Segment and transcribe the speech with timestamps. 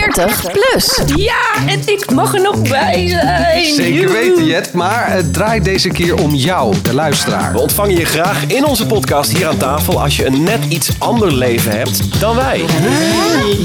[0.00, 1.00] 40 plus.
[1.14, 3.64] Ja, en ik mag er nog bij zijn.
[3.74, 4.72] Zeker weten, Jet.
[4.72, 7.52] Maar het draait deze keer om jou, de luisteraar.
[7.52, 10.90] We ontvangen je graag in onze podcast hier aan tafel als je een net iets
[10.98, 12.64] ander leven hebt dan wij.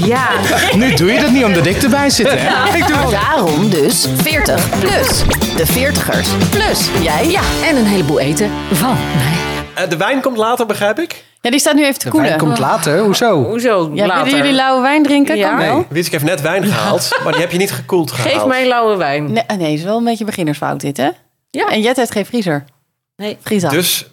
[0.04, 0.28] Ja,
[0.76, 2.34] Nu doe je dat niet omdat ik erbij zit, hè?
[2.78, 3.10] Ik doe het.
[3.10, 5.08] Daarom dus 40 plus.
[5.56, 6.88] De 40ers plus.
[7.02, 7.28] Jij?
[7.30, 9.55] ja, en een heleboel eten van mij.
[9.76, 11.24] Eh, de wijn komt later, begrijp ik.
[11.40, 12.28] Ja, die staat nu even te De koelen.
[12.28, 13.44] wijn komt later, hoezo?
[13.44, 14.24] Hoezo Ja, later?
[14.24, 15.36] willen jullie lauwe wijn drinken?
[15.36, 15.48] Ja.
[15.48, 15.74] Kan wel.
[15.90, 16.02] Nee.
[16.02, 18.32] Heeft net wijn gehaald, maar die heb je niet gekoeld gehaald.
[18.34, 19.32] Geef mij lauwe wijn.
[19.32, 21.08] Nee, nee, is wel een beetje beginnersfout dit, hè?
[21.50, 21.66] Ja.
[21.68, 22.64] En Jet heeft geen vriezer.
[23.16, 23.36] Nee.
[23.42, 23.70] Vriezer.
[23.70, 24.06] Dus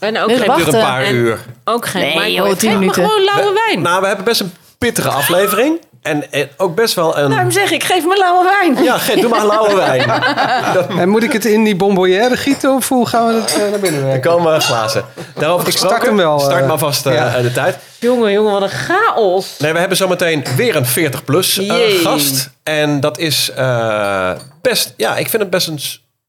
[0.00, 0.64] En ook Dus geen, wacht.
[0.64, 1.38] duurt een paar En- uur.
[1.64, 3.04] ook geen Nee, joh, tien minuten.
[3.04, 3.82] gewoon lauwe wijn.
[3.82, 5.80] Nou, we hebben best een pittige aflevering.
[6.06, 7.30] En, en ook best wel een...
[7.30, 8.84] Daarom zeg ik, geef me lauwe wijn.
[8.84, 10.10] Ja, geef, doe maar lauwe wijn.
[11.00, 13.80] En moet ik het in die bonbonnière gieten of hoe gaan we het eh, naar
[13.80, 14.30] binnen Er werken?
[14.30, 15.04] komen glazen.
[15.34, 17.40] Daarover Ik start hem wel, Start eh, maar vast eh, ja.
[17.42, 17.78] de tijd.
[17.98, 19.54] Jongen, jongen, wat een chaos.
[19.58, 21.98] Nee, we hebben zometeen weer een 40-plus Jee.
[21.98, 22.50] gast.
[22.62, 24.30] En dat is eh,
[24.62, 24.94] best...
[24.96, 25.80] Ja, ik vind het best een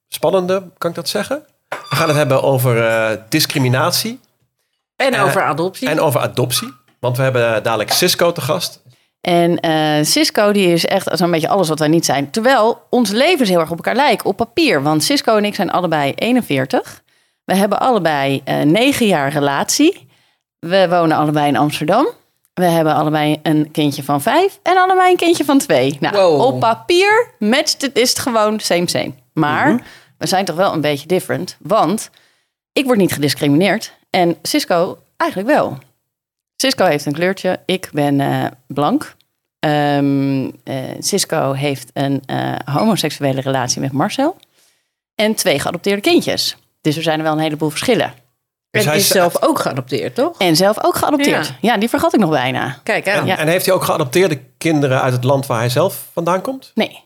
[0.08, 1.44] spannende, kan ik dat zeggen?
[1.70, 4.20] We gaan het hebben over eh, discriminatie
[4.96, 5.90] En Eh, over adoptie.
[5.90, 6.74] en over adoptie.
[7.00, 8.82] Want we hebben dadelijk Cisco te gast.
[9.22, 12.30] En eh, Cisco die is echt zo'n beetje alles wat wij niet zijn.
[12.32, 14.84] Terwijl onze levens heel erg op elkaar lijken op papier.
[14.84, 17.02] Want Cisco en ik zijn allebei 41.
[17.46, 20.08] We hebben allebei negen jaar relatie.
[20.60, 22.08] We wonen allebei in Amsterdam.
[22.54, 25.98] We hebben allebei een kindje van vijf en allebei een kindje van twee.
[26.00, 26.42] Nou, Wow.
[26.42, 29.12] op papier matcht het, is het gewoon same same.
[29.34, 29.82] Maar
[30.18, 31.58] we zijn toch wel een beetje different.
[31.60, 32.10] Want
[32.74, 35.78] ik word niet gediscrimineerd en Cisco eigenlijk wel.
[36.58, 39.16] Cisco heeft een kleurtje, ik ben eh, blank.
[39.60, 44.38] Ehm eh, Cisco heeft een eh, homoseksuele relatie met Marcel.
[45.16, 46.58] En twee geadopteerde kindjes.
[46.82, 48.14] Dus er zijn er wel een heleboel verschillen.
[48.72, 50.38] Dus en hij is zelf ook geadopteerd, toch?
[50.38, 51.48] En zelf ook geadopteerd.
[51.48, 51.56] Ja.
[51.62, 52.80] Ja, die vergat ik nog bijna.
[52.84, 53.06] Kijk.
[53.06, 53.38] Ja.
[53.38, 56.72] En heeft hij ook geadopteerde kinderen uit het land waar hij zelf vandaan komt?
[56.74, 57.04] Nee.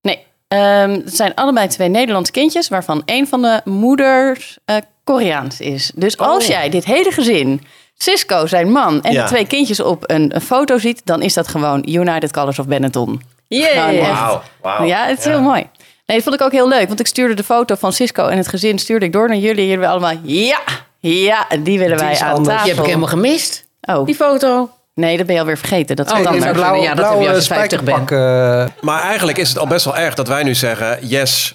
[0.00, 0.26] Nee.
[0.48, 5.92] Ehm, het zijn allebei twee Nederlandse kindjes, waarvan een van de moeders eh, Koreaans is.
[5.94, 6.48] Dus als Oh.
[6.50, 7.62] jij dit hele gezin,
[7.98, 9.22] Cisco, zijn man en Ja.
[9.22, 12.66] de twee kindjes op een, een foto ziet, dan is dat gewoon United Colors of
[12.66, 13.22] Benetton.
[13.48, 14.42] Wauw.
[14.62, 14.84] wauw.
[14.84, 15.66] Ja, het is heel mooi.
[16.06, 18.36] Nee, dat vond ik ook heel leuk, want ik stuurde de foto van Cisco en
[18.36, 19.54] het gezin stuurde ik door naar jullie.
[19.54, 20.58] Jullie hebben allemaal, ja,
[21.00, 22.48] ja, die willen wij aan anders.
[22.48, 22.62] tafel.
[22.64, 24.70] Die heb ik helemaal gemist, Oh, die foto.
[24.94, 25.96] nee, dat ben je alweer vergeten.
[25.96, 26.80] Dat is Oh, zou kunnen.
[26.80, 27.96] Ja, dat heb je als je 50 bent.
[27.96, 30.98] spijkerpak, eh, Maar eigenlijk is het al best wel erg dat wij nu zeggen...
[31.08, 31.54] Yes,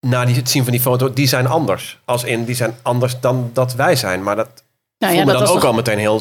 [0.00, 1.98] na die, het zien van die foto, die zijn anders.
[2.04, 4.22] Als in, die zijn anders dan dat wij zijn.
[4.22, 4.48] Maar dat
[5.02, 6.20] Nou voelde dat dan was ook toch- al meteen heel...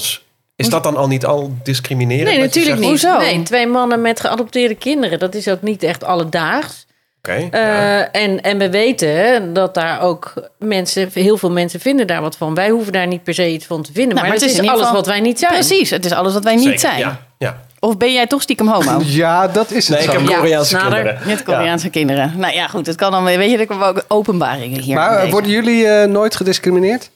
[0.56, 2.28] Is dat dan al niet al discriminerend?
[2.30, 2.90] Nee, natuurlijk niet.
[2.90, 3.18] Hoezo?
[3.18, 5.19] Nee, twee mannen met geadopteerde kinderen.
[5.19, 6.86] Dat is ook niet echt alledaags.
[7.18, 8.12] Oké, Eh, ja.
[8.12, 12.53] en, en we weten dat daar ook mensen, heel veel mensen vinden daar wat van.
[12.56, 14.16] Wij hoeven daar niet per se iets van te vinden.
[14.16, 15.52] Nou, maar, maar het het is is, in ieder alles geval- wat wij niet zijn.
[15.53, 17.00] Precies, het is alles wat wij niet Zeker, zijn.
[17.00, 17.58] Ja, ja.
[17.80, 19.00] Of ben jij toch stiekem homo?
[19.24, 21.20] ja, dat is het Nee, ik heb Ja, Koreaanse kinderen.
[21.25, 22.34] Met Koreaanse kinderen.
[22.38, 23.24] Nou ja, goed, het kan dan.
[23.24, 24.96] Weet je, er komen ook openbaringen hier.
[24.96, 27.09] Maar eh, worden jullie eh, nooit gediscrimineerd?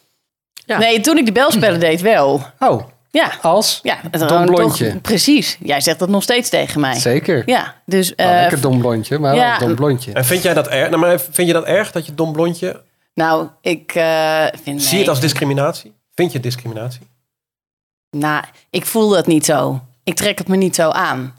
[0.66, 0.78] Ja.
[0.78, 2.42] Nee, toen ik die belspellen deed, wel.
[2.59, 2.81] Oh,
[3.12, 3.80] Ja, als?
[3.84, 5.00] ja het Dom toch- blondje.
[5.02, 5.58] precies.
[5.59, 7.00] Jij zegt dat nog steeds tegen mij.
[7.00, 7.44] Zeker.
[7.46, 8.14] Ja, dus.
[8.16, 9.59] Nou, eh, lekker dom blondje, maar ja.
[9.59, 10.12] wel dom blondje.
[10.14, 10.90] En vind jij dat erg?
[10.90, 12.81] Nou, maar vind je dat erg dat je dom blondje...
[13.14, 14.84] nou, ik eh, vind.
[14.84, 15.94] Zie je het als discriminatie?
[16.16, 17.02] Vind je het discriminatie?
[18.12, 19.81] Nou, ik voel dat niet zo.
[20.04, 21.36] Ik trek het me niet zo aan.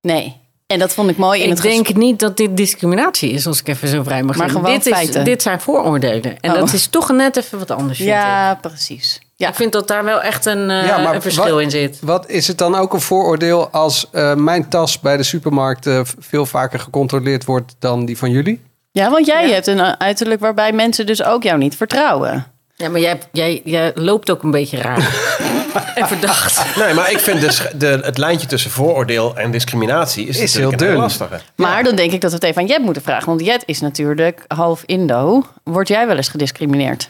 [0.00, 0.36] Nee.
[0.72, 1.96] En dat vond ik mooi in Ik het denk gesprek.
[1.96, 4.60] niet dat dit discriminatie is, als ik even zo vrij mag Maar zijn.
[4.60, 5.24] gewoon dit, is, feiten.
[5.24, 6.40] dit zijn vooroordelen.
[6.40, 6.58] En Oh.
[6.58, 8.14] dat is toch net even wat anders, vind ik.
[8.16, 9.20] Ja, precies.
[9.36, 9.48] Ja.
[9.48, 11.98] Ik vind dat daar wel echt een, eh, Ja, maar een verschil wat- in zit.
[12.02, 16.00] Wat is het dan ook een vooroordeel als eh, mijn tas bij de supermarkt eh,
[16.18, 18.60] veel vaker gecontroleerd wordt dan die van jullie?
[18.90, 19.54] ja, want jij Ja.
[19.54, 22.46] hebt een uiterlijk waarbij mensen dus ook jou niet vertrouwen.
[22.82, 24.98] Ja, maar jij, jij, jij loopt ook een beetje raar.
[25.94, 26.76] en verdacht.
[26.76, 30.96] Nee, maar ik vind dus de, het lijntje tussen vooroordeel en discriminatie is, heel dun.
[30.96, 31.40] lastige.
[31.54, 33.26] Maar dan denk ik dat we het even aan Jet moeten vragen.
[33.26, 35.44] Want Jet is natuurlijk half Indo.
[35.62, 37.08] Word jij wel eens gediscrimineerd?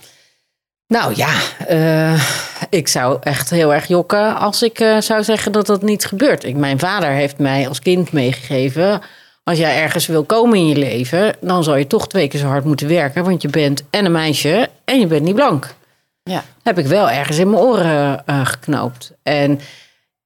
[0.86, 1.30] Nou ja,
[1.66, 2.22] eh,
[2.70, 6.44] ik zou echt heel erg jokken als ik eh, zou zeggen dat dat niet gebeurt.
[6.44, 9.00] Ik, mijn vader heeft mij als kind meegegeven...
[9.48, 11.36] als jij ergens wil komen in je leven...
[11.40, 13.24] dan zal je toch twee keer zo hard moeten werken...
[13.24, 15.74] want je bent en een meisje en je bent niet blank.
[16.22, 16.44] Ja.
[16.62, 19.12] Heb ik wel ergens in mijn oren eh, geknoopt.
[19.22, 19.60] En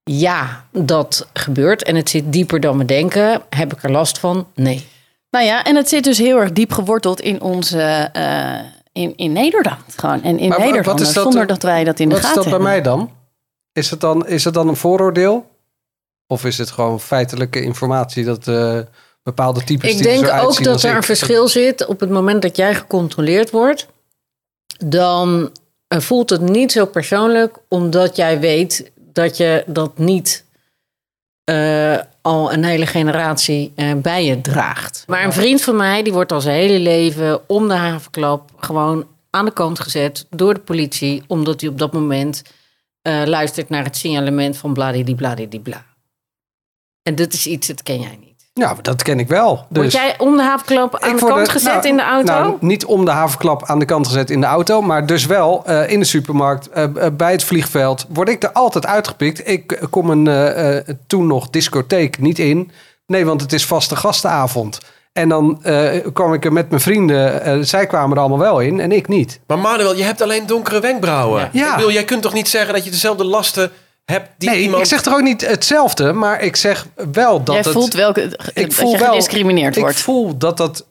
[0.02, 3.42] ja, dat gebeurt en het zit dieper dan we denken.
[3.50, 4.46] Heb ik er last van?
[4.54, 4.88] Nee.
[5.30, 7.80] Nou ja, en het zit dus heel erg diep geworteld in onze...
[8.12, 8.58] eh,
[8.92, 10.22] in, in Nederland gewoon.
[10.22, 12.50] En in Maar Nederland, is dat- zonder dat wij dat in de Wat is gaten
[12.50, 12.96] dat bij hebben.
[12.96, 13.10] mij dan?
[13.72, 15.50] Is het dan, is het dan een vooroordeel?
[16.26, 18.78] Of is het gewoon feitelijke informatie dat eh,
[19.22, 21.86] bepaalde types Ik die er denk zo ook dat er ik- een verschil zit.
[21.86, 23.86] Op het moment dat jij gecontroleerd wordt,
[24.78, 25.50] dan
[25.88, 30.44] eh, voelt het niet zo persoonlijk, omdat jij weet dat je dat niet
[31.44, 35.04] eh, al een hele generatie eh, bij je draagt.
[35.06, 39.06] Maar een vriend van mij, die wordt al zijn hele leven om de havenklap gewoon
[39.30, 42.42] aan de kant gezet door de politie, omdat hij op dat moment
[43.24, 45.84] luistert naar het signalement van bladibladibla.
[47.02, 48.31] En dat is iets, dat ken jij niet.
[48.54, 49.66] Ja, dat ken ik wel.
[49.68, 52.32] Dus Word jij om de havenklap aan Ik de kant gezet nou, in de auto?
[52.32, 55.62] Nou, niet om de havenklap aan de kant gezet in de auto, maar dus wel
[55.66, 59.48] eh, in de supermarkt, eh, eh, bij het vliegveld, word ik er altijd uitgepikt.
[59.48, 62.70] Ik kom een eh, eh, toen nog discotheek niet in.
[63.06, 64.80] Nee, want het is vaste gastenavond.
[65.12, 68.80] En dan eh, kwam ik er met mijn vrienden, zij kwamen er allemaal wel in
[68.80, 69.40] en ik niet.
[69.46, 71.48] Maar Manuel, je hebt alleen donkere wenkbrauwen.
[71.52, 71.70] Ja.
[71.70, 73.70] Ik bedoel, jij kunt toch niet zeggen dat je dezelfde lasten
[74.04, 74.82] hebt die nee, iemand...
[74.82, 77.72] ik zeg toch ook niet hetzelfde, maar ik zeg wel dat Jij het...
[77.72, 78.22] voelt welke,
[78.54, 79.96] ik dat voel je wel- gediscrimineerd ik wordt.
[80.00, 80.86] voel dat dat...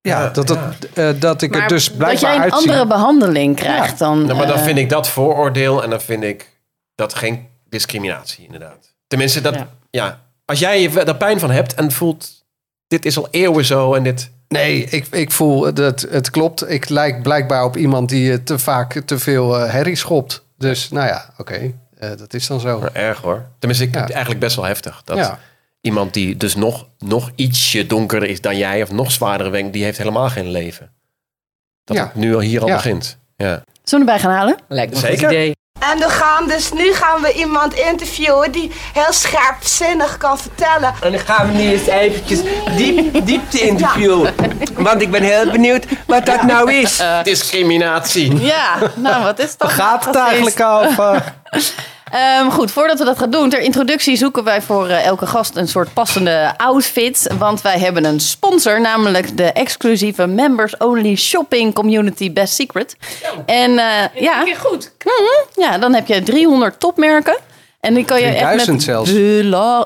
[0.00, 0.58] Ja, Ja, dat, dat,
[0.94, 2.70] eh, dat ik er Maar dus Dat blijkbaar jij een uitzie.
[2.70, 4.24] andere behandeling krijgt dan...
[4.24, 6.60] Nou, maar dan eh, vind ik dat vooroordeel en dan vind ik
[6.94, 8.94] dat geen discriminatie, inderdaad.
[9.06, 9.68] Tenminste, dat, ja.
[9.90, 10.20] Ja.
[10.44, 12.44] als jij je er pijn van hebt en voelt,
[12.86, 14.30] dit is al eeuwen zo en dit...
[14.48, 16.70] Nee, ik, ik voel dat het klopt.
[16.70, 20.44] Ik lijk blijkbaar op iemand die eh, te vaak te veel herrie schopt.
[20.58, 21.72] Dus nou ja, oké.
[21.98, 22.80] Dat is dan zo.
[22.80, 23.46] Maar erg hoor.
[23.58, 24.08] Tenminste, ik, Ja.
[24.08, 25.02] eigenlijk best wel heftig.
[25.04, 25.38] Dat Ja.
[25.80, 28.82] iemand die dus nog, nog ietsje donkerder is dan jij...
[28.82, 30.90] of nog zwaardere wenk, die heeft helemaal geen leven.
[31.84, 32.04] Dat Ja.
[32.04, 32.74] het nu al hier al Ja.
[32.74, 33.18] begint.
[33.36, 33.62] Ja.
[33.82, 34.56] Zullen we erbij gaan halen?
[34.68, 35.18] Lijkt me een Zeker.
[35.18, 35.54] goed idee.
[35.78, 40.94] En we gaan dus, nu gaan we iemand interviewen die heel scherpzinnig kan vertellen.
[41.00, 42.40] En dan gaan we nu eens eventjes
[42.76, 44.34] diep, diepte interviewen.
[44.76, 47.02] Want ik ben heel benieuwd wat dat nou is.
[47.22, 48.44] Discriminatie.
[48.44, 49.70] Ja, nou wat is dat?
[49.70, 50.30] Gaat het precies?
[50.30, 51.22] eigenlijk over?
[52.16, 55.56] Ehm, goed, voordat we dat gaan doen, ter introductie zoeken wij voor eh, elke gast
[55.56, 57.30] een soort passende outfit.
[57.38, 62.96] Want wij hebben een sponsor, namelijk de exclusieve Members Only Shopping Community Best Secret.
[63.46, 64.92] En eh, ja, goed.
[65.04, 67.36] mhm, ja, dan heb je 300 topmerken.
[67.80, 69.10] En die kan je echt 3000 met zelfs.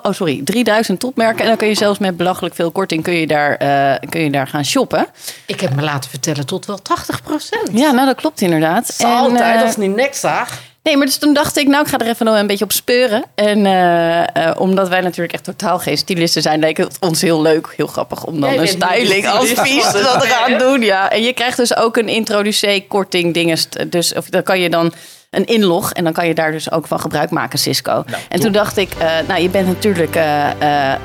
[0.03, 1.41] oh, sorry, 3000 topmerken.
[1.41, 4.31] En dan kun je zelfs met belachelijk veel korting kun je daar, eh, kun je
[4.31, 5.06] daar gaan shoppen.
[5.47, 7.69] Ik heb me laten vertellen tot wel 80 procent.
[7.73, 8.94] Ja, nou dat klopt inderdaad.
[8.99, 10.59] En, altijd, eh, als niet niks zag.
[10.82, 13.25] Nee, maar dus toen dacht ik, nou, ik ga er even een beetje op speuren.
[13.35, 17.43] En eh, eh, omdat wij natuurlijk echt totaal geen stylisten zijn, leek het ons heel
[17.43, 19.93] leuk, heel grappig om dan Jij een stylingadvies stylist.
[19.93, 20.81] dat te gaan doen.
[20.81, 21.11] Ja.
[21.11, 23.69] En je krijgt dus ook een introducee-korting dinges.
[23.88, 24.93] Dus of, dan kan je dan
[25.31, 28.05] een inlog en dan kan je daar dus ook van gebruik maken, Cisco.
[28.29, 30.99] en toen dacht ik, eh, nou, je bent natuurlijk eh, eh, eh,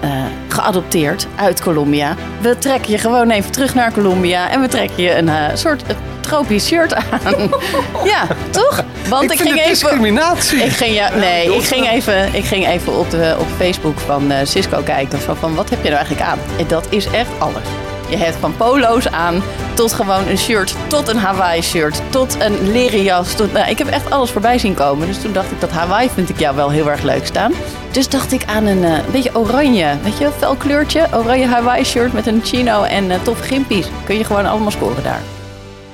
[0.47, 2.15] geadopteerd uit Colombia.
[2.41, 5.83] We trekken je gewoon even terug naar Colombia en we trekken je een eh, soort
[6.25, 7.49] tropisch shirt aan.
[8.13, 8.83] ja, toch?
[9.09, 9.69] Want Ik, ik, vind ging even.
[9.71, 10.63] discriminatie.
[10.63, 14.31] Ik ging, ja, nee, ik ging even, ik ging even op, de, op Facebook van
[14.31, 15.19] eh, Cisco kijken.
[15.19, 16.39] Van, van wat heb je nou eigenlijk aan?
[16.57, 17.63] En dat is echt alles.
[18.09, 19.43] Je hebt van polo's aan
[19.73, 23.33] tot gewoon een shirt, tot een Hawaii shirt, tot een leren jas.
[23.33, 25.07] Tot, nou, ik heb echt alles voorbij zien komen.
[25.07, 27.53] Dus toen dacht ik, dat Hawaii vind ik jou wel heel erg leuk staan.
[27.91, 31.07] Dus dacht ik aan een, eh, beetje oranje, weet je, fel kleurtje.
[31.13, 33.87] Oranje Hawaii shirt met een chino en eh tof gimpies.
[34.05, 35.21] Kun je gewoon allemaal scoren daar.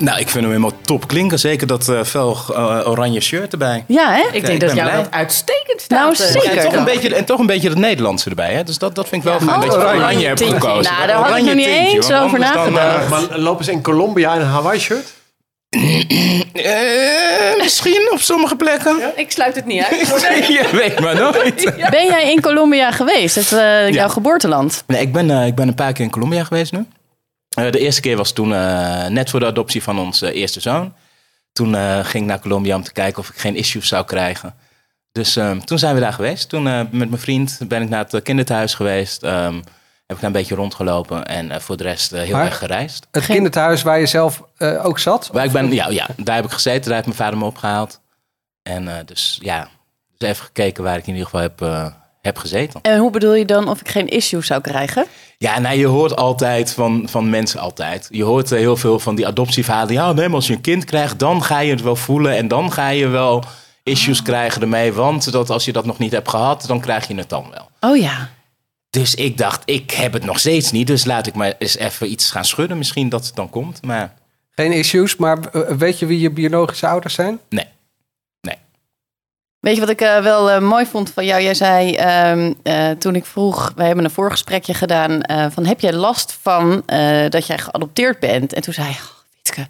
[0.02, 1.40] Nou, ik vind hem helemaal top klinken.
[1.40, 3.84] Zeker dat eh fel eh, oranje shirt erbij.
[3.88, 4.22] Ja, hè?
[4.22, 5.04] Ik ik denk dat ben jou blij.
[5.04, 6.00] dat uitstekend staat.
[6.00, 6.58] Nou, eh, zeker.
[6.58, 8.54] En toch, een beetje, en toch een beetje het Nederlandse erbij.
[8.54, 8.64] Hè?
[8.64, 10.60] Dus dat, dat vind ik wel fijn dat je oh, oranje oranje hebt tintje.
[10.60, 10.94] gekozen.
[10.94, 13.10] Nou, daar had ik nog niet tintje, eens over anders dan, nagedacht.
[13.30, 15.14] Maar lopen ze in Colombia in een Hawaii shirt?
[15.72, 19.00] eh, misschien op sommige plekken.
[19.16, 20.00] Ik sluit het niet uit.
[20.58, 21.72] Je weet maar nooit.
[21.90, 23.36] Ben jij in Colombia geweest?
[23.36, 24.84] Het, eh, jouw geboorteland?
[24.88, 26.86] Nee, ik, ben, eh, ik ben een paar keer in Colombia geweest nu.
[27.58, 30.94] Eh, de eerste keer was toen eh, net voor de adoptie van onze eerste zoon.
[31.54, 34.56] Toen eh, ging ik naar Colombia om te kijken of ik geen issues zou krijgen.
[35.12, 36.50] Dus ehm, toen zijn we daar geweest.
[36.50, 39.24] Toen eh, met mijn vriend ben ik naar het kinderthuis geweest.
[39.24, 39.54] Ehm,
[40.08, 42.58] heb ik daar een beetje rondgelopen en eh, voor de rest eh, heel Maar- erg
[42.58, 43.08] gereisd.
[43.12, 45.30] Het kinderthuis waar je zelf eh, ook zat?
[45.34, 48.00] Maar ik ben, ja, ja, daar heb ik gezeten, daar heeft mijn vader me opgehaald.
[48.64, 49.68] En eh, dus ja,
[50.18, 51.88] dus even gekeken waar ik in ieder geval heb, eh,
[52.22, 52.80] heb gezeten.
[52.82, 55.06] En hoe bedoel je dan of ik geen issues zou krijgen?
[55.42, 58.08] Ja, nou, je hoort altijd van, van mensen altijd.
[58.12, 59.94] Je hoort eh, heel veel van die adoptieverhalen.
[59.94, 62.36] Ja, nee, maar als je een kind krijgt, dan ga je het wel voelen.
[62.36, 63.44] En dan ga je wel
[63.84, 64.94] issues krijgen ermee.
[64.94, 67.92] Want dat als je dat nog niet hebt gehad, dan krijg je het dan wel.
[67.92, 68.30] Oh ja.
[68.90, 70.88] Dus ik dacht, ik heb het nog steeds niet.
[70.88, 72.78] Dus laat ik maar eens even iets gaan schudden.
[72.78, 73.82] Misschien dat het dan komt.
[73.82, 74.14] Maar
[74.52, 77.40] Geen issues, maar eh, weet je wie je biologische ouders zijn?
[77.50, 77.66] nee.
[79.62, 81.42] Weet je wat ik eh, wel eh, mooi vond van jou?
[81.42, 85.94] Jij zei ehm, eh, toen ik vroeg, we hebben een voorgesprekje gedaan, van heb jij
[85.94, 86.84] last van
[87.30, 88.54] dat jij geadopteerd bent?
[88.54, 88.96] En toen zei oh,
[89.34, 89.68] Wietke,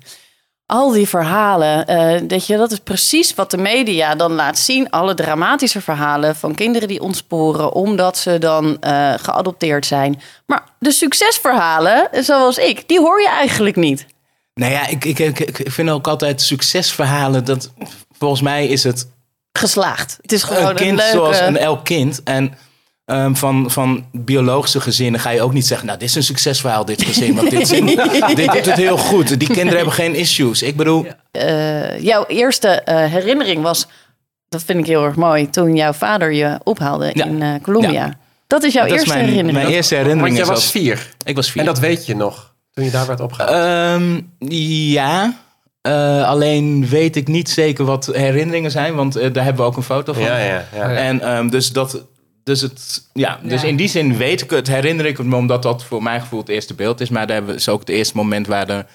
[0.66, 1.86] al die verhalen,
[2.28, 4.90] dat, je, dat is precies wat de media dan laat zien.
[4.90, 8.78] Alle dramatische verhalen van kinderen die ontsporen omdat ze dan
[9.22, 10.22] geadopteerd zijn.
[10.46, 14.06] Maar de succesverhalen, zoals ik, die hoor je eigenlijk niet.
[14.54, 17.46] Nou ja, ik, ik, ik, ik vind ook altijd succesverhalen.
[17.46, 17.74] Dat,
[18.18, 19.08] volgens mij is het
[19.54, 20.18] Geslaagd.
[20.22, 21.12] Het is gewoon een een, kind leuke...
[21.12, 22.22] zoals een elk kind.
[22.24, 22.54] En
[23.06, 25.88] ehm, van, van biologische gezinnen ga je ook niet zeggen...
[25.88, 27.36] nou, dit is een succesverhaal, dit gezin.
[27.36, 27.70] Want dit,
[28.36, 29.40] dit doet het heel goed.
[29.40, 30.62] Die kinderen hebben geen issues.
[30.62, 33.88] Ik bedoel, Eh, jouw eerste eh, herinnering was,
[34.50, 37.26] dat vind ik heel erg mooi, toen jouw vader je ophaalde Ja.
[37.26, 37.92] in eh, Colombia.
[37.92, 38.14] Ja.
[38.48, 39.64] Dat is jouw dat is eerste mijn, herinnering.
[39.64, 40.36] mijn eerste Want herinnering.
[40.38, 41.14] jij is was als- vier.
[41.26, 41.62] Ik was vier.
[41.62, 43.52] En dat weet je nog, toen je daar werd opgehaald.
[44.02, 44.22] Ehm,
[44.92, 45.34] ja,
[45.82, 49.78] Eh, alleen weet ik niet zeker wat herinneringen zijn, want eh, daar hebben we ook
[49.78, 50.22] een foto van.
[50.24, 50.90] ja, ja, ja.
[50.96, 52.06] En ehm, dus dat.
[52.44, 53.68] Dus, het, ja, dus Ja.
[53.68, 56.40] in die zin weet ik het, herinner ik het me, omdat dat voor mijn gevoel
[56.40, 57.10] het eerste beeld is.
[57.10, 58.86] Maar daar hebben we is ook het eerste moment waar de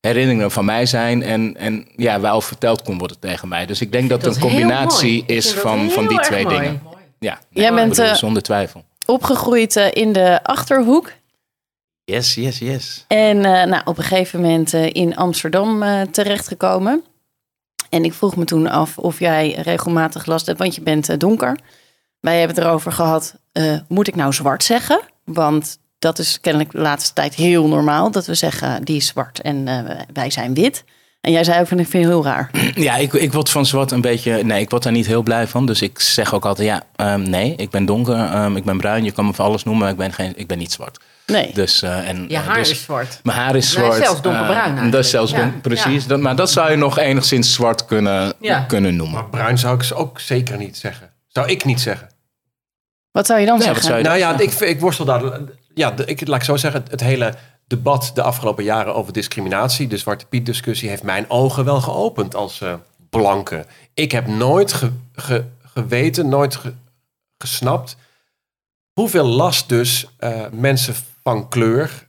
[0.00, 1.22] herinneringen van mij zijn.
[1.22, 3.66] En, en ja, wel verteld kon worden tegen mij.
[3.66, 6.56] Dus ik denk dat het Dat een combinatie is van, van die twee mooi.
[6.58, 6.82] dingen.
[7.18, 8.84] Ja, Jij bent, bedoel, eh, zonder twijfel.
[9.06, 11.12] Opgegroeid in de Achterhoek.
[12.04, 13.04] Yes, yes, yes.
[13.08, 17.04] En eh, nou, op een gegeven moment eh, in Amsterdam eh, terechtgekomen.
[17.90, 21.58] En ik vroeg me toen af of jij regelmatig last hebt, want je bent donker.
[22.20, 25.00] Wij hebben het erover gehad, eh, moet ik nou zwart zeggen?
[25.24, 29.40] Want dat is kennelijk de laatste tijd heel normaal, dat we zeggen die is zwart
[29.40, 29.64] en
[30.12, 30.84] wij zijn wit.
[31.20, 32.50] En jij zei ook van ik vind het heel raar.
[32.74, 34.44] Ja, ik, ik word van zwart een beetje.
[34.44, 35.66] Nee, ik word daar niet heel blij van.
[35.66, 39.04] Dus ik zeg ook altijd: ja, ehm, nee, ik ben donker, ehm, ik ben bruin.
[39.04, 40.98] Je kan me voor alles noemen, maar ik ben, geen, ik ben niet zwart.
[41.32, 41.50] Nee.
[41.54, 43.20] Dus, eh, en, Je eh, haar dus- is zwart.
[43.22, 44.04] Mijn haar is Nee, zwart.
[44.04, 46.02] zelfs donkerbruin eh, dat is zelfs donker, precies.
[46.02, 46.08] ja.
[46.08, 48.60] Dat, maar dat zou je nog enigszins zwart kunnen, Ja.
[48.60, 49.14] kunnen noemen.
[49.14, 51.10] Maar bruin zou ik ze ook zeker niet zeggen.
[51.28, 52.08] Zou ik niet zeggen.
[53.10, 53.82] Wat zou je dan Nee, zeggen?
[53.82, 54.66] wat zou je Nou dan ja, zeggen?
[54.68, 55.22] ik, ik worstel daar.
[55.74, 57.34] Ja, de- ik, laat ik zo zeggen, het hele
[57.66, 62.34] debat de afgelopen jaren over discriminatie, de Zwarte Piet discussie, heeft mijn ogen wel geopend
[62.34, 62.74] als eh,
[63.10, 63.66] blanke.
[63.94, 66.72] Ik heb nooit ge- ge- geweten, nooit ge-
[67.38, 67.96] gesnapt
[68.92, 72.08] hoeveel last dus eh, mensen van kleur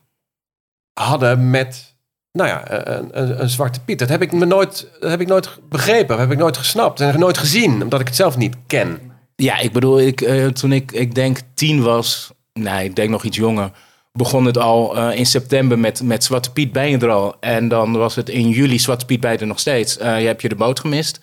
[0.93, 1.95] hadden met,
[2.31, 3.99] nou ja, een, een, een Zwarte Piet.
[3.99, 6.99] Dat heb ik me nooit, dat heb ik nooit begrepen, dat heb ik nooit gesnapt
[6.99, 9.11] en nooit gezien, omdat ik het zelf niet ken.
[9.35, 13.23] Ja, ik bedoel, ik, eh, toen ik, ik denk tien was, nee, ik denk nog
[13.23, 13.71] iets jonger,
[14.13, 17.35] begon het al eh, in september met, met Zwarte Piet ben je er al.
[17.39, 19.97] En dan was het in juli Zwarte Piet je er nog steeds.
[19.97, 21.19] Eh, je hebt je de boot gemist.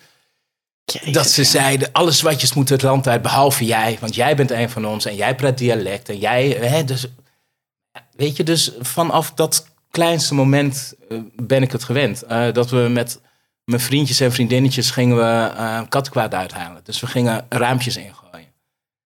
[1.11, 3.97] Dat ze zeiden, alle zwartjes moeten het land uit, behalve jij.
[3.99, 6.09] Want jij bent een van ons en jij praat dialect.
[6.09, 7.05] En jij, hè, dus,
[8.15, 12.21] weet je, dus vanaf dat kleinste moment eh, ben ik het gewend.
[12.23, 13.21] Eh, dat we met
[13.63, 16.81] mijn vriendjes en vriendinnetjes gingen we eh kattenkwaad uithalen.
[16.83, 18.47] Dus we gingen raampjes ingooien.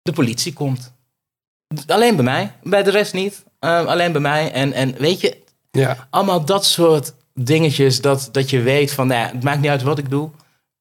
[0.02, 0.92] De politie komt.
[1.86, 3.44] Alleen bij mij, bij de rest niet.
[3.58, 4.52] Alleen bij mij.
[4.52, 6.06] En, en weet je, Ja.
[6.10, 9.82] allemaal dat soort dingetjes dat, dat je weet van, nou ja, het maakt niet uit
[9.82, 10.30] wat ik doe.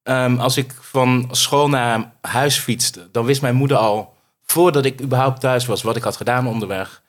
[0.03, 4.13] Ehm, als ik van school naar huis fietste, dan wist mijn moeder al,
[4.45, 7.01] voordat ik überhaupt thuis was, wat ik had gedaan onderweg.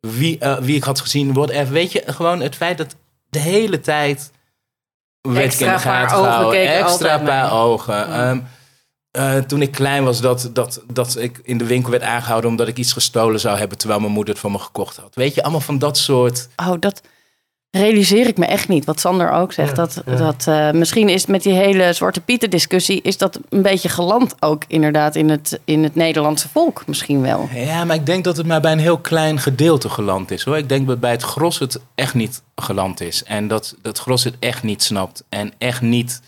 [0.00, 1.72] Wie, eh, wie ik had gezien, whatever.
[1.72, 2.96] Weet je, gewoon het feit dat
[3.30, 4.30] de hele tijd
[5.20, 6.68] werd ik in Extra de gaten paar ogen gehouden.
[6.68, 7.60] Extra paar mee.
[7.60, 8.12] ogen.
[8.12, 8.40] Ehm,
[9.10, 12.68] eh, toen ik klein was, dat, dat, dat ik in de winkel werd aangehouden omdat
[12.68, 15.14] ik iets gestolen zou hebben, terwijl mijn moeder het voor me gekocht had.
[15.14, 16.48] Weet je, allemaal van dat soort.
[16.56, 17.00] Oh, dat
[17.70, 18.84] realiseer ik me echt niet.
[18.84, 19.76] Wat Sander ook zegt.
[19.76, 23.02] dat, dat eh, misschien is met die hele Zwarte Pieten discussie...
[23.02, 27.48] is dat een beetje geland ook inderdaad in het, in het Nederlandse volk misschien wel.
[27.54, 30.56] Ja, maar ik denk dat het maar bij een heel klein gedeelte geland is hoor.
[30.56, 33.24] Ik denk dat bij het gros het echt niet geland is.
[33.24, 35.24] En dat dat gros het echt niet snapt.
[35.28, 36.20] En echt niet,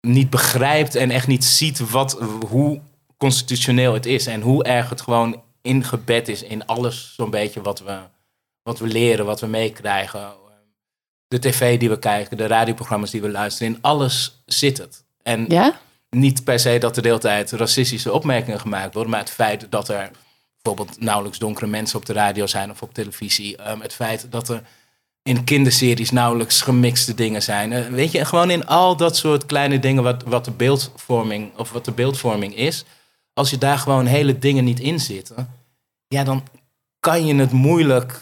[0.00, 2.80] niet begrijpt en echt niet ziet wat, hoe
[3.16, 4.26] constitutioneel het is.
[4.26, 7.98] En hoe erg het gewoon ingebed is in alles zo'n beetje wat we,
[8.62, 10.32] wat we leren, wat we meekrijgen.
[11.28, 13.74] De tv die we kijken, de radioprogramma's die we luisteren.
[13.74, 15.04] In alles zit het.
[15.22, 15.80] En Ja?
[16.16, 19.66] niet per se dat er de hele tijd racistische opmerkingen gemaakt worden, maar het feit
[19.70, 20.10] dat er
[20.62, 24.48] bijvoorbeeld nauwelijks donkere mensen op de radio zijn of op televisie, ehm, het feit dat
[24.48, 24.62] er
[25.22, 27.72] in kinderseries nauwelijks gemixte dingen zijn.
[27.72, 31.72] Eh, weet je, gewoon in al dat soort kleine dingen wat, wat de beeldvorming of
[31.72, 32.84] wat de beeldvorming is,
[33.32, 35.48] als je daar gewoon hele dingen niet in zitten,
[36.08, 36.44] ja, dan
[37.00, 38.20] kan je het moeilijk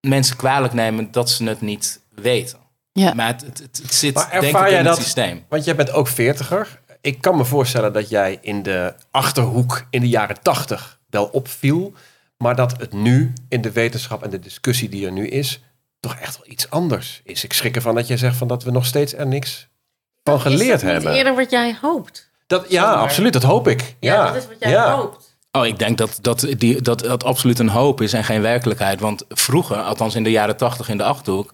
[0.00, 2.58] mensen kwalijk nemen dat ze het niet weten.
[2.92, 3.14] Ja.
[3.14, 4.96] Maar het, het, het, het zit Maar denk ik in jij het dat?
[4.96, 5.44] systeem.
[5.48, 6.80] Want jij bent ook veertiger.
[7.00, 11.92] Ik kan me voorstellen dat jij in de achterhoek in de jaren tachtig wel opviel.
[12.36, 15.60] Maar dat het nu in de wetenschap en de discussie die er nu is,
[16.00, 17.44] toch echt wel iets anders is.
[17.44, 19.68] Ik schrik ervan dat jij zegt van dat we nog steeds er niks
[20.22, 21.12] van geleerd is dat niet hebben.
[21.12, 22.30] eerder wat jij hoopt?
[22.46, 23.32] Dat, ja, absoluut.
[23.32, 23.96] Dat hoop ik.
[24.00, 24.94] Ja, Ja, dat is wat jij ja.
[24.96, 25.25] hoopt.
[25.56, 29.00] Oh, ik denk dat dat, die, dat dat absoluut een hoop is en geen werkelijkheid.
[29.00, 31.52] Want vroeger, althans in de jaren tachtig in de Achterhoek...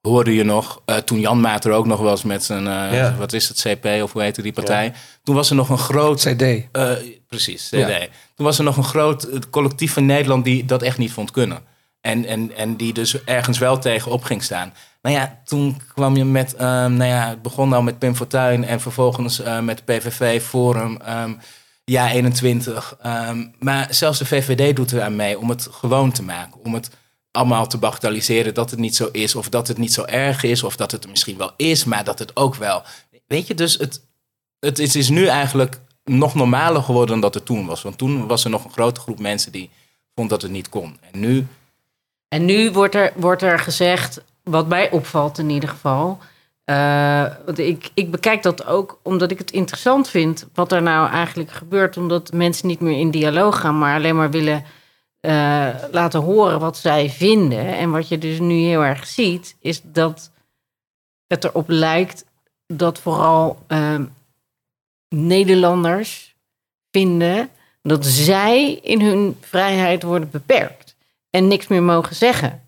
[0.00, 2.66] hoorde je nog, eh, toen Jan Maat er ook nog was met zijn...
[2.66, 3.14] eh, Ja.
[3.18, 4.92] wat is het, CP of hoe heette die partij?
[5.24, 6.20] Toen was er nog een groot...
[6.20, 6.42] CD.
[6.72, 6.90] eh,
[7.28, 7.76] precies, CD.
[7.76, 7.98] Ja.
[8.34, 11.58] Toen was er nog een groot collectief in Nederland die dat echt niet vond kunnen.
[12.00, 14.72] En, en, en die dus ergens wel tegen op ging staan.
[15.02, 18.64] Maar ja, toen kwam je met, ehm, nou ja, het begon nou met Pim Fortuyn
[18.64, 21.00] en vervolgens met PVV, Forum.
[21.04, 21.32] ehm,
[21.90, 22.96] ja 21.
[23.02, 26.60] Ehm, maar zelfs de VVD doet er aan mee om het gewoon te maken.
[26.64, 26.90] Om het
[27.30, 29.34] allemaal te bagatelliseren dat het niet zo is.
[29.34, 30.62] Of dat het niet zo erg is.
[30.62, 32.82] Of dat het misschien wel is, maar dat het ook wel.
[33.26, 34.06] Weet je, dus het,
[34.58, 37.82] het is, is nu eigenlijk nog normaler geworden dan dat het toen was.
[37.82, 39.70] Want toen was er nog een grote groep mensen die
[40.14, 40.96] vond dat het niet kon.
[41.12, 41.46] En nu,
[42.28, 46.18] En nu wordt er, wordt er gezegd, wat mij opvalt in ieder geval.
[46.70, 51.10] Eh, want ik, ik bekijk dat ook omdat ik het interessant vind wat er nou
[51.10, 51.96] eigenlijk gebeurt.
[51.96, 54.64] Omdat mensen niet meer in dialoog gaan, maar alleen maar willen
[55.20, 57.66] eh, laten horen wat zij vinden.
[57.66, 60.30] En wat je dus nu heel erg ziet, is dat
[61.26, 62.24] het erop lijkt
[62.66, 64.00] dat vooral eh,
[65.08, 66.34] Nederlanders
[66.90, 67.48] vinden
[67.82, 70.96] dat zij in hun vrijheid worden beperkt
[71.30, 72.62] en niks meer mogen zeggen.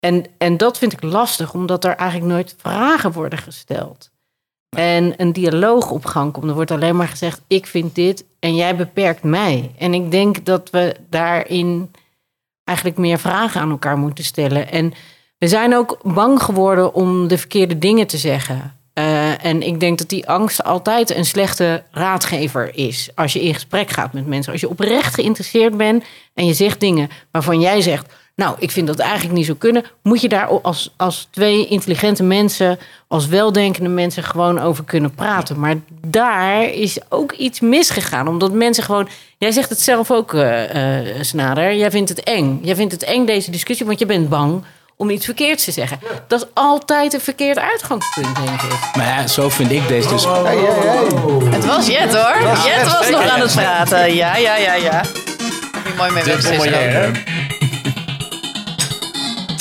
[0.00, 4.10] En, en dat vind ik lastig, omdat er eigenlijk nooit vragen worden gesteld.
[4.76, 6.48] En een dialoog op gang komt.
[6.48, 9.74] Er wordt alleen maar gezegd: ik vind dit en jij beperkt mij.
[9.78, 11.90] En ik denk dat we daarin
[12.64, 14.70] eigenlijk meer vragen aan elkaar moeten stellen.
[14.70, 14.92] En
[15.38, 18.78] we zijn ook bang geworden om de verkeerde dingen te zeggen.
[18.92, 23.10] Eh, en ik denk dat die angst altijd een slechte raadgever is.
[23.14, 24.52] Als je in gesprek gaat met mensen.
[24.52, 26.04] Als je oprecht geïnteresseerd bent
[26.34, 28.12] en je zegt dingen waarvan jij zegt.
[28.40, 29.84] Nou, ik vind dat eigenlijk niet zo kunnen.
[30.02, 32.78] Moet je daar als, als twee intelligente mensen,
[33.08, 35.60] als weldenkende mensen, gewoon over kunnen praten.
[35.60, 35.74] Maar
[36.06, 38.28] daar is ook iets misgegaan.
[38.28, 39.08] Omdat mensen gewoon.
[39.38, 41.74] Jij zegt het zelf ook, eh eh, Snader.
[41.74, 42.60] Jij vindt het eng.
[42.62, 44.64] Jij vindt het eng, deze discussie, want je bent bang
[44.96, 45.98] om iets verkeerds te zeggen.
[46.28, 48.96] Dat is altijd een verkeerd uitgangspunt, denk ik.
[48.96, 50.24] maar ja, zo vind ik deze dus.
[51.50, 52.42] Het was Jet hoor.
[52.64, 54.14] Jet was nog aan het praten.
[54.14, 55.02] Ja, ja, ja, ja.
[55.96, 57.39] Mooi mee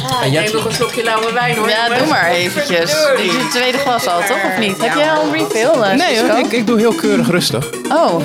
[0.10, 0.24] Cisco.
[0.24, 1.70] En jij- Neem nog een slokje lauwe wijn hoor.
[1.70, 2.92] Ja, doe maar eventjes.
[3.18, 4.44] Dit is het tweede glas al, toch?
[4.46, 4.82] Of niet?
[4.82, 7.70] Heb jij al een refill, eh, Nee hoor, ik, ik doe heel keurig rustig.
[7.92, 8.22] Oh,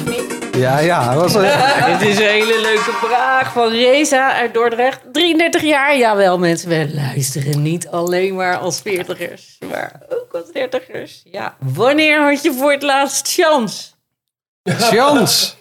[0.56, 1.14] Ja, ja.
[1.14, 1.42] dat Was,
[1.98, 5.00] Dit is een hele leuke vraag van Reza uit Dordrecht.
[5.12, 5.96] 33 jaar.
[5.96, 11.22] Jawel, mensen, we luisteren niet alleen maar als 40ers, maar ook als 30ers.
[11.24, 11.56] Ja.
[11.58, 13.84] Wanneer had je voor het laatst chance?
[14.62, 15.52] Chance.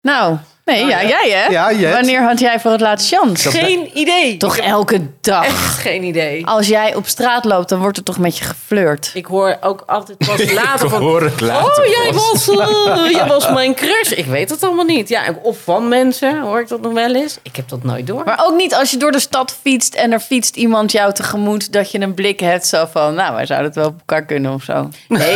[0.00, 0.36] nou.
[0.70, 1.52] Nee, ja, jij hè?
[1.52, 1.92] Ja, Jet.
[1.92, 3.50] Wanneer had jij voor het laatst chance?
[3.50, 4.36] Geen idee.
[4.36, 5.44] Toch elke dag.
[5.44, 6.46] Echt geen idee.
[6.46, 9.10] Als jij op straat loopt, dan wordt er toch met je geflirt.
[9.14, 11.02] Ik hoor ook altijd pas later Ik van...
[11.02, 14.10] hoor het later Oh, jij was, eh, jij was mijn crush.
[14.10, 15.08] Ik weet het allemaal niet.
[15.08, 17.38] Ja, of van mensen, hoor ik dat nog wel eens.
[17.42, 18.24] Ik heb dat nooit door.
[18.24, 21.72] Maar ook niet als je door de stad fietst en er fietst iemand jou tegemoet,
[21.72, 24.52] dat je een blik hebt zo van, nou, wij zouden het wel op elkaar kunnen
[24.52, 24.88] of zo.
[25.08, 25.34] Nee.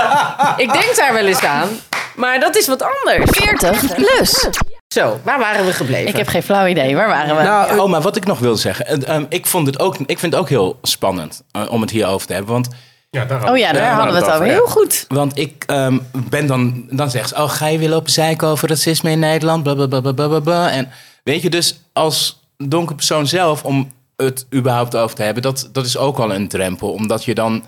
[0.64, 1.68] ik denk daar wel eens aan.
[2.16, 3.30] Maar dat is wat anders.
[3.30, 4.46] 40 plus.
[4.92, 6.08] Zo, waar waren we gebleven?
[6.08, 6.94] Ik heb geen flauw idee.
[6.96, 7.42] Waar waren we?
[7.42, 8.86] Nou, Oh, maar wat ik nog wil zeggen.
[8.86, 11.90] eh, ehm, ik, vond het ook, ik vind het ook heel spannend eh, om het
[11.90, 12.52] hierover te hebben.
[12.52, 12.68] Want
[13.10, 14.46] Ja, daar oh ja, daar hadden we het over.
[14.46, 15.04] Heel goed.
[15.08, 18.68] Want ik ehm, ben dan, dan zegt ze, oh, ga je weer lopen zeiken over
[18.68, 19.62] racisme in Nederland?
[19.62, 20.70] Blablabla.
[20.70, 20.90] En
[21.24, 25.86] weet je, dus als donker persoon zelf, om het überhaupt over te hebben, dat, dat
[25.86, 26.92] is ook al een drempel.
[26.92, 27.64] Omdat je dan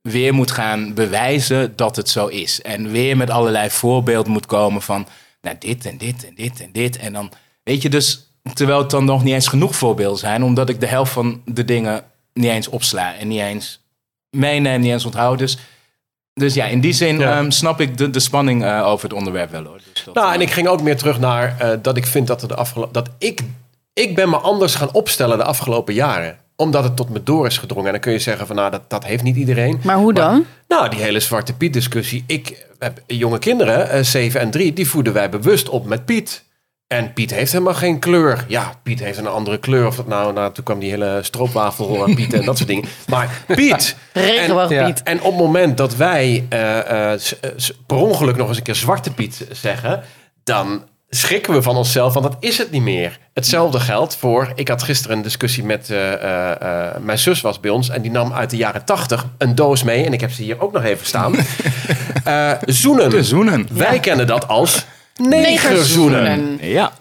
[0.00, 2.62] weer moet gaan bewijzen dat het zo is.
[2.62, 5.06] En weer met allerlei voorbeelden moet komen van,
[5.46, 6.96] nou, dit en dit en dit en dit.
[6.96, 7.30] En dan,
[7.62, 10.86] weet je, dus terwijl het dan nog niet eens genoeg voorbeelden zijn, omdat ik de
[10.86, 13.80] helft van de dingen niet eens opsla en niet eens
[14.30, 15.38] meeneem, niet eens onthoud.
[15.38, 15.58] Dus
[16.34, 17.38] dus ja, in die zin Ja.
[17.38, 19.80] ehm, snap ik de, de spanning eh, over het onderwerp wel hoor.
[19.92, 22.26] Dus dat, Nou, eh, en ik ging ook meer terug naar eh, dat ik vind
[22.26, 22.92] dat er de afgelopen.
[22.92, 23.40] dat ik.
[23.92, 26.38] Ik ben me anders gaan opstellen de afgelopen jaren.
[26.56, 27.86] Omdat het tot me door is gedrongen.
[27.86, 29.80] En dan kun je zeggen van nou, dat, dat heeft niet iedereen.
[29.82, 30.44] Maar hoe dan?
[30.68, 32.24] Nou, die hele Zwarte Piet discussie.
[32.26, 32.65] Ik
[33.06, 36.44] jonge kinderen, eh, 7 en 3, die voeden wij bewust op met Piet.
[36.86, 38.44] En Piet heeft helemaal geen kleur.
[38.48, 39.86] Ja, Piet heeft een andere kleur.
[39.86, 42.84] Of dat nou, nou toen kwam die hele stroopwafel Piet en dat soort dingen.
[43.06, 43.96] Maar Piet.
[44.12, 44.68] Regenboog.
[44.68, 45.02] Piet.
[45.02, 47.20] En op het moment dat wij eh, eh,
[47.86, 50.02] per ongeluk nog eens een keer Zwarte Piet zeggen,
[50.44, 53.18] dan schrikken we van onszelf, want dat is het niet meer.
[53.32, 57.60] Hetzelfde geldt voor, ik had gisteren een discussie met, eh, eh, eh, mijn zus was
[57.60, 60.30] bij ons en die nam uit de jaren tachtig een doos mee en ik heb
[60.30, 61.34] ze hier ook nog even staan.
[62.24, 63.10] Eh, zoenen.
[63.10, 63.68] De zoenen.
[63.72, 64.84] Wij kennen dat als
[65.16, 66.58] negerzoenen.
[66.60, 66.92] Ja.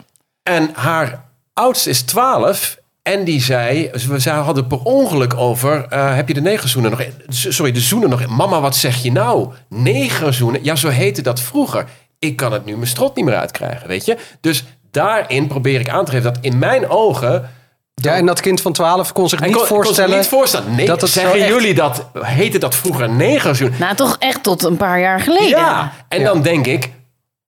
[0.43, 2.77] En haar oudste is 12.
[3.01, 7.01] En die zei, we zij hadden per ongeluk over, eh, heb je de negerzoenen nog
[7.01, 7.13] in?
[7.27, 8.35] Sorry, de zoenen nog in.
[8.35, 9.49] Mama, wat zeg je nou?
[9.69, 10.63] Negerzoenen?
[10.63, 11.85] Ja, zo heette dat vroeger.
[12.19, 14.17] Ik kan het nu mijn strot niet meer uitkrijgen, weet je?
[14.41, 17.49] Dus daarin probeer ik aan te geven dat in mijn ogen...
[17.93, 20.17] ja, en dat kind van 12 kon zich niet kon- kon zich voorstellen.
[20.17, 20.75] niet voorstellen.
[20.75, 23.73] Nee, dat het zeggen echt- jullie dat, heette dat vroeger negerzoen?
[23.79, 25.47] Nou, toch echt tot een paar jaar geleden.
[25.49, 26.89] Ja, en dan denk ik,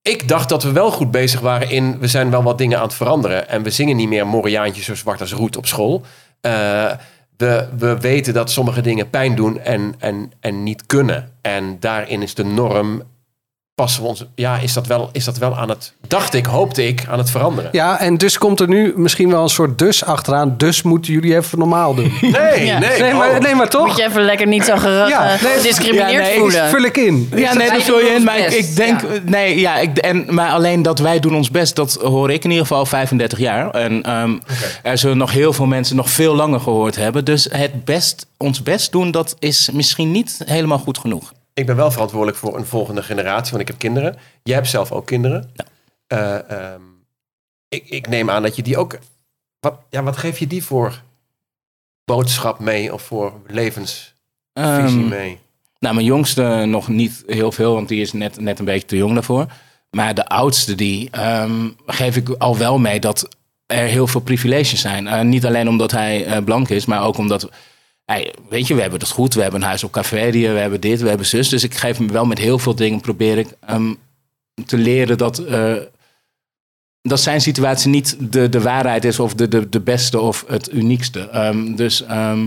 [0.02, 2.84] ik dacht dat we wel goed bezig waren in, we zijn wel wat dingen aan
[2.84, 3.48] het veranderen.
[3.48, 6.02] En we zingen niet meer Moriaantje zo zwart als roet op school.
[6.40, 6.52] Eh,
[7.36, 11.32] we, we weten dat sommige dingen pijn doen en, en, en niet kunnen.
[11.42, 13.02] En daarin is de norm
[13.78, 14.24] passen we ons...
[14.34, 15.92] Ja, is dat, wel, is dat wel aan het...
[16.08, 17.70] Dacht ik, hoopte ik, aan het veranderen.
[17.72, 20.54] Ja, en dus komt er nu misschien wel een soort dus achteraan.
[20.56, 22.12] Dus moeten jullie even normaal doen.
[22.20, 22.78] Nee, Ja.
[22.78, 23.00] nee.
[23.00, 23.38] Nee, maar, oh.
[23.38, 23.86] nee, maar toch?
[23.86, 26.68] Moet je even lekker niet zo Ja, nee, gediscrimineerd ja, nee, voelen.
[26.68, 27.30] Vul ik in.
[27.34, 28.24] Ja, nee, dat vul je in.
[28.24, 29.08] Maar ik, denk, ja.
[29.24, 32.50] nee, ja, ik, en, maar alleen dat wij doen ons best, dat hoor ik in
[32.50, 33.70] ieder geval al 35 jaar.
[33.70, 34.36] En ehm,
[34.82, 37.24] er zullen nog heel veel mensen nog veel langer gehoord hebben.
[37.24, 41.32] Dus het best, ons best doen, dat is misschien niet helemaal goed genoeg.
[41.58, 44.16] Ik ben wel verantwoordelijk voor een volgende generatie, want ik heb kinderen.
[44.42, 45.52] Jij hebt zelf ook kinderen.
[46.06, 46.82] Eh, ehm,
[47.68, 48.98] ik, ik neem aan dat je die ook...
[49.60, 51.02] Wat, ja, wat geef je die voor
[52.04, 54.12] boodschap mee of voor levensvisie
[54.52, 55.38] Ehm, mee?
[55.78, 58.96] Nou, mijn jongste nog niet heel veel, want die is net, net een beetje te
[58.96, 59.46] jong daarvoor.
[59.90, 63.28] Maar de oudste, die ehm, geef ik al wel mee dat
[63.66, 65.06] er heel veel privileges zijn.
[65.06, 67.48] Eh, niet alleen omdat hij eh, blank is, maar ook omdat...
[68.12, 69.34] Hey, weet je, we hebben het goed.
[69.34, 71.48] We hebben een huis op café, we hebben dit, we hebben zus.
[71.48, 73.94] Dus ik geef hem wel met heel veel dingen, probeer ik ehm,
[74.66, 75.76] te leren dat, eh,
[77.02, 80.72] dat zijn situatie niet de, de waarheid is of de, de, de beste of het
[80.72, 81.28] uniekste.
[81.28, 82.46] Ehm, dus ehm,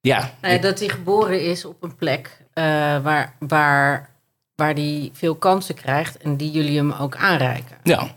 [0.00, 2.64] ja, Nee, dat hij geboren is op een plek eh,
[3.02, 4.10] waar, waar,
[4.54, 7.76] waar hij veel kansen krijgt en die jullie hem ook aanreiken.
[7.82, 8.14] Ja.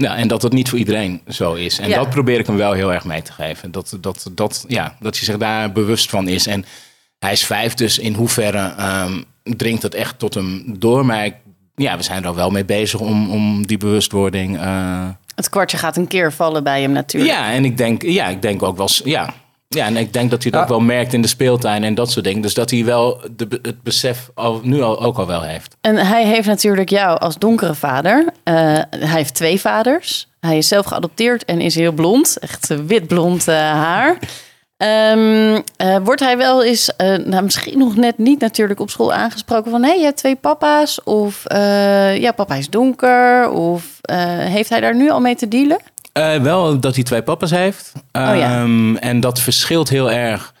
[0.00, 1.78] Ja, en dat het niet voor iedereen zo is.
[1.78, 1.96] En Ja.
[1.96, 3.70] dat probeer ik hem wel heel erg mee te geven.
[3.72, 6.46] Dat, dat, dat, ja, dat hij zich daar bewust van is.
[6.46, 6.64] En
[7.18, 11.06] hij is vijf, dus in hoeverre ehm, dringt het echt tot hem door.
[11.06, 11.34] Maar ik,
[11.74, 14.58] ja, we zijn er al wel mee bezig om, om die bewustwording...
[14.60, 17.32] eh, Het kwartje gaat een keer vallen bij hem natuurlijk.
[17.32, 18.88] ja, en ik denk, ja, ik denk ook wel...
[19.04, 19.34] Ja.
[19.76, 20.60] Ja, en ik denk dat hij Ja.
[20.62, 22.42] ook wel merkt in de speeltuin en dat soort dingen.
[22.42, 25.76] Dus dat hij wel de, het besef al, nu al, ook al wel heeft.
[25.80, 28.24] En hij heeft natuurlijk jou als donkere vader.
[28.42, 28.54] Eh,
[28.90, 30.28] hij heeft twee vaders.
[30.40, 32.38] Hij is zelf geadopteerd en is heel blond.
[32.38, 34.18] Echt wit-blond eh, haar.
[34.76, 39.12] Ehm, eh, wordt hij wel eens, eh, nou, misschien nog net niet natuurlijk op school
[39.12, 39.82] aangesproken van...
[39.82, 43.50] hé, hey, je hebt twee papa's of eh, ja, papa is donker.
[43.50, 45.78] Of eh, heeft hij daar nu al mee te dealen?
[46.12, 47.92] Eh, wel dat hij twee papa's heeft.
[47.96, 48.60] Oh ja.
[48.60, 50.54] Ehm, En dat verschilt heel erg.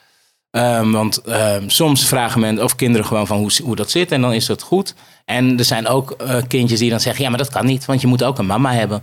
[0.50, 4.20] Ehm, want ehm, soms vragen men of kinderen gewoon van hoe, hoe dat zit en
[4.20, 4.94] dan is dat goed.
[5.24, 8.00] En er zijn ook eh, kindjes die dan zeggen: ja, maar dat kan niet, want
[8.00, 9.02] je moet ook een mama hebben.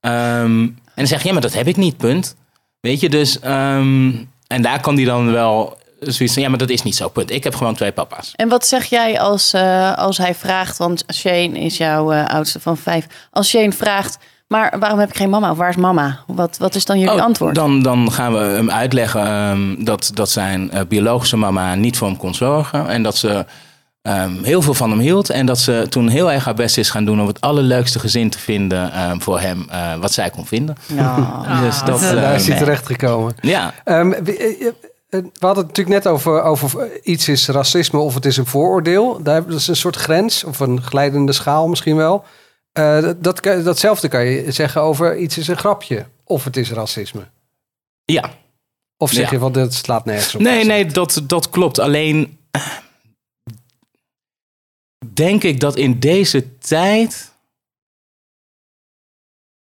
[0.00, 2.36] En dan zeg je: ja, maar dat heb ik niet, punt.
[2.80, 3.40] Weet je, dus.
[3.40, 7.30] en daar kan die dan wel zoiets van: ja, maar dat is niet zo, punt.
[7.30, 8.32] Ik heb gewoon twee papa's.
[8.36, 12.76] En wat zeg jij als, eh, als hij vraagt, want Shane is jouw oudste van
[12.76, 13.06] vijf.
[13.30, 14.18] Als Shane vraagt,
[14.48, 15.50] maar waarom heb ik geen mama?
[15.50, 16.18] Of waar is mama?
[16.26, 17.54] Wat, wat is dan jullie Oh, antwoord?
[17.54, 22.08] Dan, dan gaan we hem uitleggen ehm, dat, dat zijn eh, biologische mama niet voor
[22.08, 22.88] hem kon zorgen.
[22.88, 23.44] En dat ze
[24.02, 25.30] ehm, heel veel van hem hield.
[25.30, 28.30] En dat ze toen heel erg haar best is gaan doen om het allerleukste gezin
[28.30, 29.66] te vinden ehm, voor hem.
[29.70, 30.76] eh, wat zij kon vinden.
[30.86, 31.24] Nou,
[31.64, 33.34] Dus dat, Daar ehm, is hij terechtgekomen.
[33.40, 37.98] ja, Ehm, we, eh, eh, hadden het natuurlijk net over, over eh, iets is racisme
[37.98, 39.22] of het is een vooroordeel.
[39.22, 42.24] Daar, dat is een soort grens of een glijdende schaal misschien wel.
[42.78, 47.28] Eh, dat, datzelfde kan je zeggen over iets is een grapje of het is racisme.
[48.04, 48.30] ja.
[49.00, 49.30] Of zeg Ja.
[49.30, 50.40] je van dat slaat nergens op.
[50.40, 51.78] Nee, nee, dat, dat klopt.
[51.78, 52.66] Alleen eh,
[55.12, 57.32] denk ik dat in deze tijd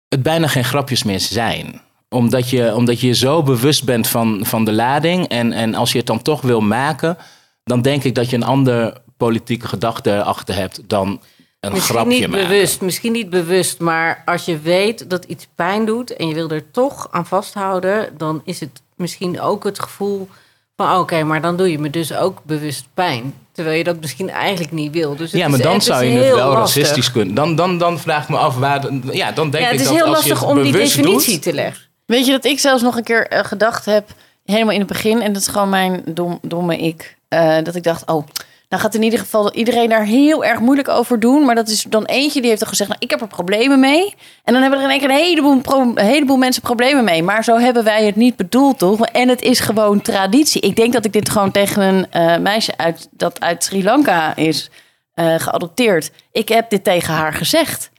[0.08, 1.80] het bijna geen grapjes meer zijn.
[2.08, 5.28] Omdat je, omdat je zo bewust bent van, van de lading.
[5.28, 7.16] En, en als je het dan toch wil maken,
[7.64, 11.20] dan denk ik dat je een andere politieke gedachte erachter hebt dan
[11.62, 12.48] een Misschien grapje niet maken.
[12.48, 16.50] bewust, misschien niet bewust, maar als je weet dat iets pijn doet en je wil
[16.50, 20.28] er toch aan vasthouden, dan is het misschien ook het gevoel
[20.76, 23.34] van oké, maar dan doe je me dus ook bewust pijn.
[23.52, 25.16] Terwijl je dat misschien eigenlijk niet wil.
[25.16, 26.82] Dus het Ja, maar is- dan het zou je het wel lastig.
[26.82, 27.34] racistisch kunnen.
[27.34, 28.86] Dan, dan, dan vraag ik me af waar.
[29.12, 30.72] Ja, dan denk Ja, het ik is dat heel als je lastig het om die
[30.72, 31.86] definitie doet, te leggen.
[32.06, 34.08] Weet je dat ik zelfs nog een keer eh, gedacht heb,
[34.44, 37.82] helemaal in het begin, en dat is gewoon mijn dom, domme ik, eh, dat ik
[37.82, 38.26] dacht, oh,
[38.72, 41.82] nou gaat in ieder geval iedereen daar heel erg moeilijk over doen, maar dat is
[41.82, 44.78] dan eentje die heeft dan gezegd, nou, ik heb er problemen mee, en dan hebben
[44.78, 45.60] er in één keer een heleboel,
[45.96, 49.06] een heleboel mensen problemen mee, maar zo hebben wij het niet bedoeld, toch?
[49.06, 50.60] En het is gewoon traditie.
[50.60, 54.36] Ik denk dat ik dit gewoon tegen een eh, meisje uit, dat uit Sri Lanka
[54.36, 54.70] is
[55.14, 57.90] eh, geadopteerd, ik heb dit tegen haar gezegd.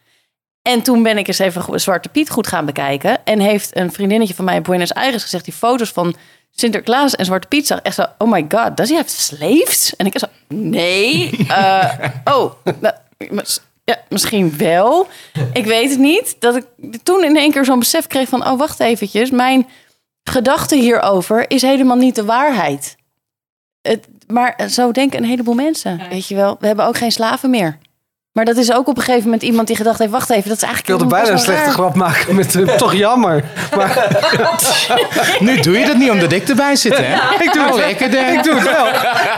[0.62, 3.26] En toen ben ik eens even Zwarte Piet goed gaan bekijken.
[3.26, 5.46] En heeft een vriendinnetje van mij in Buenos Aires gezegd...
[5.46, 6.16] die foto's van
[6.56, 8.06] Sinterklaas en Zwarte Piet zag echt zo...
[8.18, 9.96] oh my god, does he have slaves?
[9.96, 11.30] En ik zo, nee.
[11.48, 11.89] eh,
[12.24, 12.96] oh, nou,
[13.84, 15.08] ja, misschien wel.
[15.54, 16.36] Ik weet het niet.
[16.39, 16.66] Dat ik
[17.04, 18.46] toen in één keer zo'n besef kreeg van...
[18.46, 19.68] oh, wacht eventjes, mijn
[20.24, 22.96] gedachte hierover is helemaal niet de waarheid.
[23.82, 26.10] Het, maar zo denken een heleboel mensen.
[26.10, 27.78] Weet je wel, we hebben ook geen slaven meer.
[28.34, 30.12] Maar dat is ook op een gegeven moment iemand die gedacht heeft...
[30.12, 31.00] wacht even, dat is Ik eigenlijk...
[31.00, 31.74] wilde bijna een slechte raar.
[31.74, 33.43] grap maken met eh, toch jammer.
[33.76, 34.08] Maar
[35.39, 37.13] Nu doe je dat niet omdat ik erbij zit, hè?
[37.43, 37.86] ik doe het wel.
[37.86, 38.38] Lekker, denk.
[38.38, 38.86] Ik doe het wel.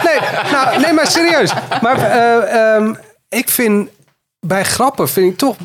[0.03, 0.19] Nee,
[0.51, 1.53] nou, nee maar serieus.
[1.81, 2.93] Maar eh, ehm,
[3.29, 3.89] ik vind
[4.39, 5.55] bij grappen vind ik toch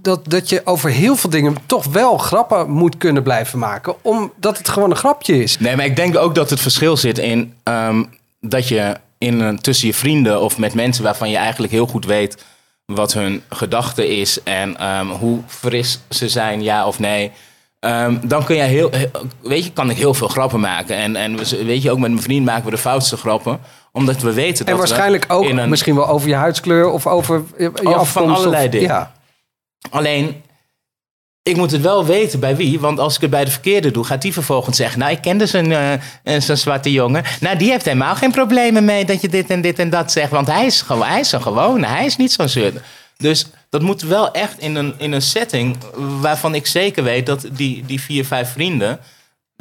[0.00, 3.94] dat, dat je over heel veel dingen toch wel grappen moet kunnen blijven maken.
[4.02, 5.58] Omdat het gewoon een grapje is.
[5.58, 8.04] Nee, maar ik denk ook dat het verschil zit in ehm,
[8.40, 12.04] dat je in een, tussen je vrienden of met mensen waarvan je eigenlijk heel goed
[12.04, 12.44] weet
[12.94, 17.30] wat hun gedachte is en ehm, hoe fris ze zijn, ja of nee.
[17.80, 18.90] Ehm, dan kun je heel,
[19.40, 20.96] weet je, kan ik heel veel grappen maken.
[20.96, 23.60] En, en we- weet je, ook met mijn vriend maken we de foutste grappen.
[23.92, 27.06] Omdat we weten dat En waarschijnlijk we ook een, misschien wel over je huidskleur of
[27.06, 28.36] over je, je van afkomst.
[28.36, 28.88] allerlei of, dingen.
[28.88, 29.12] Ja.
[29.90, 30.42] Alleen,
[31.48, 32.80] ik moet het wel weten bij wie.
[32.80, 34.98] Want als ik het bij de verkeerde doe, gaat die vervolgens zeggen...
[34.98, 35.74] nou, ik kende zo'n
[36.38, 37.24] zo'n zwarte jongen.
[37.40, 40.30] Nou, die heeft helemaal geen problemen mee dat je dit en dit en dat zegt.
[40.30, 42.82] Want hij is, gewoon, hij is een gewone, hij is niet zo'n zeurder.
[43.16, 45.76] Dus dat moet wel echt in een, in een setting...
[46.20, 49.00] waarvan ik zeker weet dat die, die vier, vijf vrienden...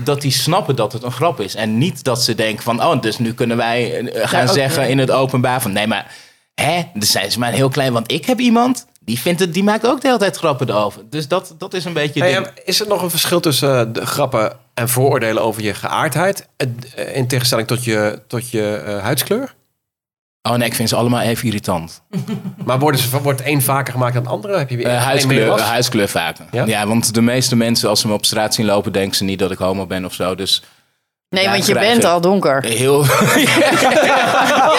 [0.04, 1.56] dat die snappen dat het een grap is.
[1.56, 2.84] En niet dat ze denken van...
[2.84, 5.72] oh, dus nu kunnen wij eh, gaan zeggen in het openbaar van...
[5.72, 6.16] nee, maar
[6.54, 7.94] hè, dan zijn ze maar heel klein.
[7.94, 8.86] Want ik heb iemand...
[9.08, 11.02] Die, vindt het, die maakt ook de hele tijd grappen erover.
[11.10, 12.20] Dus dat, dat is een beetje...
[12.20, 16.48] Hey, is er nog een verschil tussen eh, de grappen en vooroordelen over je geaardheid?
[16.58, 19.56] eh, In tegenstelling tot je, tot je eh, huidskleur?
[20.42, 22.02] Oh nee, ik vind ze allemaal even irritant.
[22.66, 24.58] Maar worden ze, wordt één vaker gemaakt dan de andere?
[24.58, 26.46] Heb je weer meer huidskleur, huidskleur vaker.
[26.52, 26.66] Ja?
[26.66, 26.88] Ja?
[26.88, 28.92] want de meeste mensen als ze me op straat zien lopen...
[28.92, 30.36] denken ze niet dat ik homo ben of zo.
[30.36, 30.64] Dus
[31.30, 32.64] Nee, Ja, want je bent al donker.
[32.66, 33.06] heel...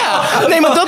[0.03, 0.87] ja, nee, maar dat...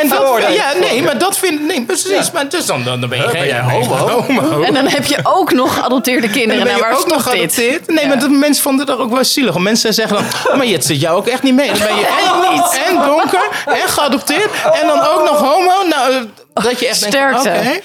[0.00, 2.30] En dat ja, nee, maar dat vind nee, precies.
[2.30, 3.94] Maar dus dan, dan ben je homo?
[4.06, 4.62] homo.
[4.62, 6.64] En dan heb je ook nog geadopteerde En kinderen.
[6.64, 7.86] dan ben Nou, waar ook nog geadopteerd.
[7.88, 9.58] Nee, maar dat mensen vonden dat ook wel zielig.
[9.58, 11.66] Mensen zeggen dan, oh, maar je zit jou ook echt niet mee.
[11.66, 12.80] Dan ben je en, niet.
[12.88, 15.86] en donker en geadopteerd en dan ook nog homo.
[15.88, 16.20] Nou, eh,
[16.64, 17.82] dat je echt denkt, Sterkte.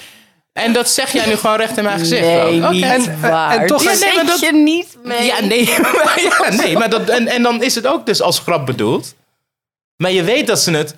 [0.56, 2.22] En dat zeg jij nu gewoon recht in mijn gezicht.
[2.26, 3.58] Nee, niet En- waar.
[3.58, 5.24] en toch- Ja, nee, maar zet dat- je niet mee.
[5.24, 8.38] Ja, nee, maar, ja, nee, maar dat, en, en dan is het ook dus als
[8.38, 9.14] grap bedoeld.
[9.96, 10.94] Maar je weet dat ze het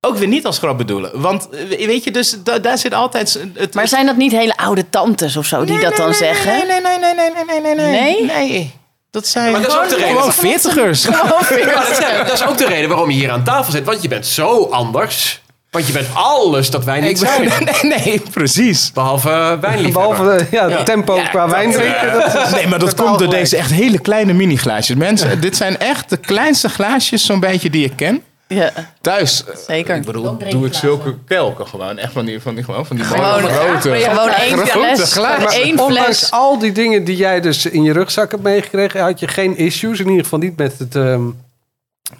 [0.00, 1.20] ook weer niet als grap bedoelen.
[1.20, 3.40] Want eh, weet je, dus da- daar zit altijd...
[3.54, 6.08] Het, Maar zijn dat niet hele oude tantes of zo die Nee, dat nee, dan
[6.08, 6.52] nee, zeggen?
[6.52, 8.00] Nee, nee, nee, nee, nee, nee, nee, nee.
[8.00, 8.24] Nee?
[8.48, 8.74] Nee.
[9.10, 10.08] Dat zijn Maar dat is ook de reden.
[10.08, 11.02] gewoon veertigers.
[11.02, 13.84] Dat, dat is ook de reden waarom je hier aan tafel zit.
[13.84, 15.40] Want je bent zo anders.
[15.70, 17.42] Want je bent alles dat wij niet zijn.
[17.82, 18.92] nee, nee, precies.
[18.92, 19.92] Behalve uh, wijnliefhebber.
[19.92, 22.22] Behalve de, ja, tempo qua wijn drinken.
[22.52, 24.96] Nee, maar dat komt door deze echt hele kleine mini-glaasjes.
[24.96, 28.22] Mensen, dit zijn echt de kleinste glaasjes zo'n beetje die ik ken.
[28.48, 29.96] Ja, Thuis, zeker.
[29.96, 31.98] ik bedoel, doe ik zulke kelken gewoon.
[31.98, 33.94] Echt van die, van die, gewoon van die Gewoon, grote.
[33.94, 35.12] gewoon één grote fles.
[35.12, 35.62] glazen.
[35.62, 36.30] Één Ondanks fles.
[36.30, 39.98] al die dingen die jij dus in je rugzak hebt meegekregen, had je geen issues.
[40.00, 41.22] In ieder geval niet met het ehm,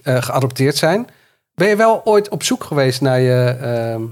[0.03, 1.07] eh, geadopteerd zijn.
[1.57, 4.03] Ben je wel ooit op zoek geweest naar je ehm,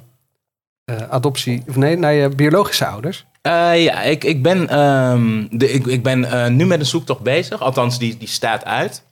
[0.84, 3.24] eh, adoptie, of nee, naar je biologische ouders?
[3.42, 7.20] Eh, ja, ik, ik ben, ehm, de, ik, ik ben eh, nu met een zoektocht
[7.20, 7.60] bezig.
[7.60, 9.02] Althans, die, die staat uit.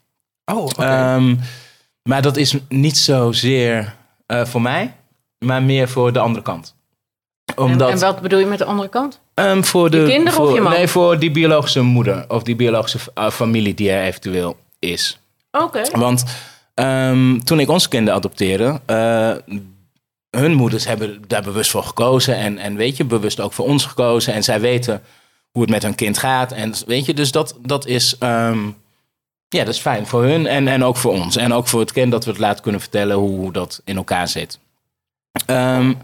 [0.44, 0.82] Oh, oké.
[0.82, 1.36] Ehm,
[2.02, 3.94] maar dat is niet zozeer
[4.26, 4.94] eh voor mij,
[5.38, 6.74] maar meer voor de andere kant.
[7.56, 9.20] Omdat, En, en wat bedoel je met de andere kant?
[9.34, 10.72] Ehm, voor de, Je kinderen voor, of je man?
[10.72, 12.98] Nee, voor die biologische moeder of die biologische
[13.30, 15.18] familie die er eventueel is.
[15.50, 15.82] Oké.
[15.92, 16.24] Want
[16.74, 19.34] ehm, toen ik onze kinderen adopteerde, eh,
[20.30, 22.36] hun moeders hebben daar bewust voor gekozen.
[22.36, 24.34] En, en weet je, bewust ook voor ons gekozen.
[24.34, 25.02] En zij weten
[25.50, 26.52] hoe het met hun kind gaat.
[26.52, 28.18] En weet je, dus dat, dat is.
[28.18, 28.68] ehm,
[29.48, 31.36] ja, dat is fijn voor hun en, en ook voor ons.
[31.36, 33.96] En ook voor het kind dat we het laten kunnen vertellen hoe, hoe dat in
[33.96, 34.58] elkaar zit.
[35.46, 35.94] Ehm,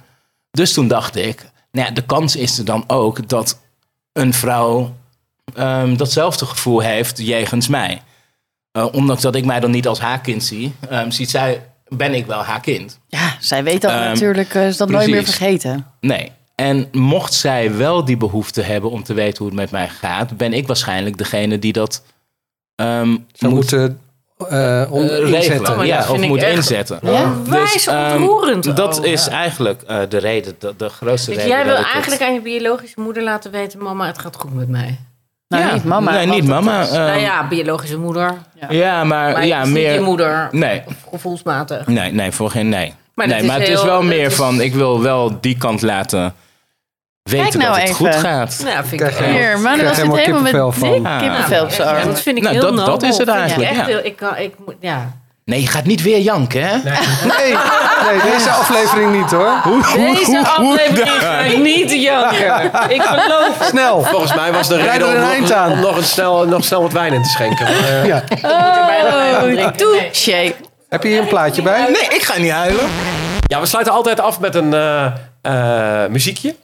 [0.51, 3.61] dus toen dacht ik, nou ja, de kans is er dan ook dat
[4.13, 4.95] een vrouw
[5.97, 8.03] datzelfde gevoel heeft jegens mij.
[8.79, 12.15] Eh, ondanks dat ik mij dan niet als haar kind zie, ehm, ziet zij, ben
[12.15, 12.99] ik wel haar kind.
[13.07, 14.55] Ja, zij weet dat Ehm, natuurlijk.
[14.55, 15.87] eh, is dat nooit meer vergeten.
[16.01, 16.33] Nee.
[16.55, 20.37] En mocht zij wel die behoefte hebben om te weten hoe het met mij gaat,
[20.37, 22.03] ben ik waarschijnlijk degene die dat
[22.75, 24.01] ehm, Zou moet moeten
[24.49, 25.79] eh, om, regelen.
[25.79, 26.99] Oh, ja, dat of moet echt- inzetten.
[27.03, 27.35] Ja?
[27.45, 28.77] Wijs ehm, ontroerend.
[28.77, 29.31] dat Oh, is ja.
[29.31, 31.57] eigenlijk eh, de reden, de, de grootste Dus reden.
[31.57, 33.83] jij wil het- eigenlijk aan je biologische moeder laten weten...
[33.83, 34.99] mama, het gaat goed met mij.
[35.49, 36.11] Nou, Ja, niet mama.
[36.11, 36.83] Nee, niet mama.
[36.87, 38.35] ehm, nou ja, biologische moeder.
[38.69, 39.93] ja, maar, Maar ja, het is niet meer.
[39.93, 40.49] je moeder.
[40.51, 40.83] Nee.
[40.87, 41.87] Of gevoelsmatig.
[41.87, 42.95] Nee, nee, voor geen nee.
[43.15, 46.35] Maar nee, maar het is wel meer is- van, ik wil wel die kant laten
[47.23, 47.95] weten nou dat het even.
[47.95, 48.61] goed gaat.
[48.65, 49.09] Nou, vind ik.
[49.17, 51.19] Hier, maar dan zit helemaal helemaal met kippenvel dik van.
[51.19, 52.07] kippenvel op zijn Ja, arm.
[52.07, 53.99] dat vind ik Nou, heel dat- dat is het ik eigenlijk, echt ja.
[53.99, 55.13] ik, kan, ik, moet- ja.
[55.49, 56.77] Nee, je gaat niet weer janken, hè?
[56.77, 56.93] Nee,
[58.07, 59.53] nee, deze aflevering niet hoor.
[59.97, 62.71] Deze aflevering ga ik niet janken.
[62.89, 63.57] Ik geloof.
[63.61, 64.03] Snel.
[64.03, 66.93] Volgens mij was de reden er om, nog, om nog, een snel, nog snel wat
[66.93, 67.65] wijn in te schenken.
[67.65, 68.23] Maar, eh, Ja.
[68.43, 70.53] Oh, touché.
[70.89, 71.81] Heb je hier een plaatje bij?
[71.81, 72.85] Nee, ik ga niet huilen.
[73.47, 75.05] Ja, we sluiten altijd af met een eh,
[75.43, 76.55] eh, muziekje.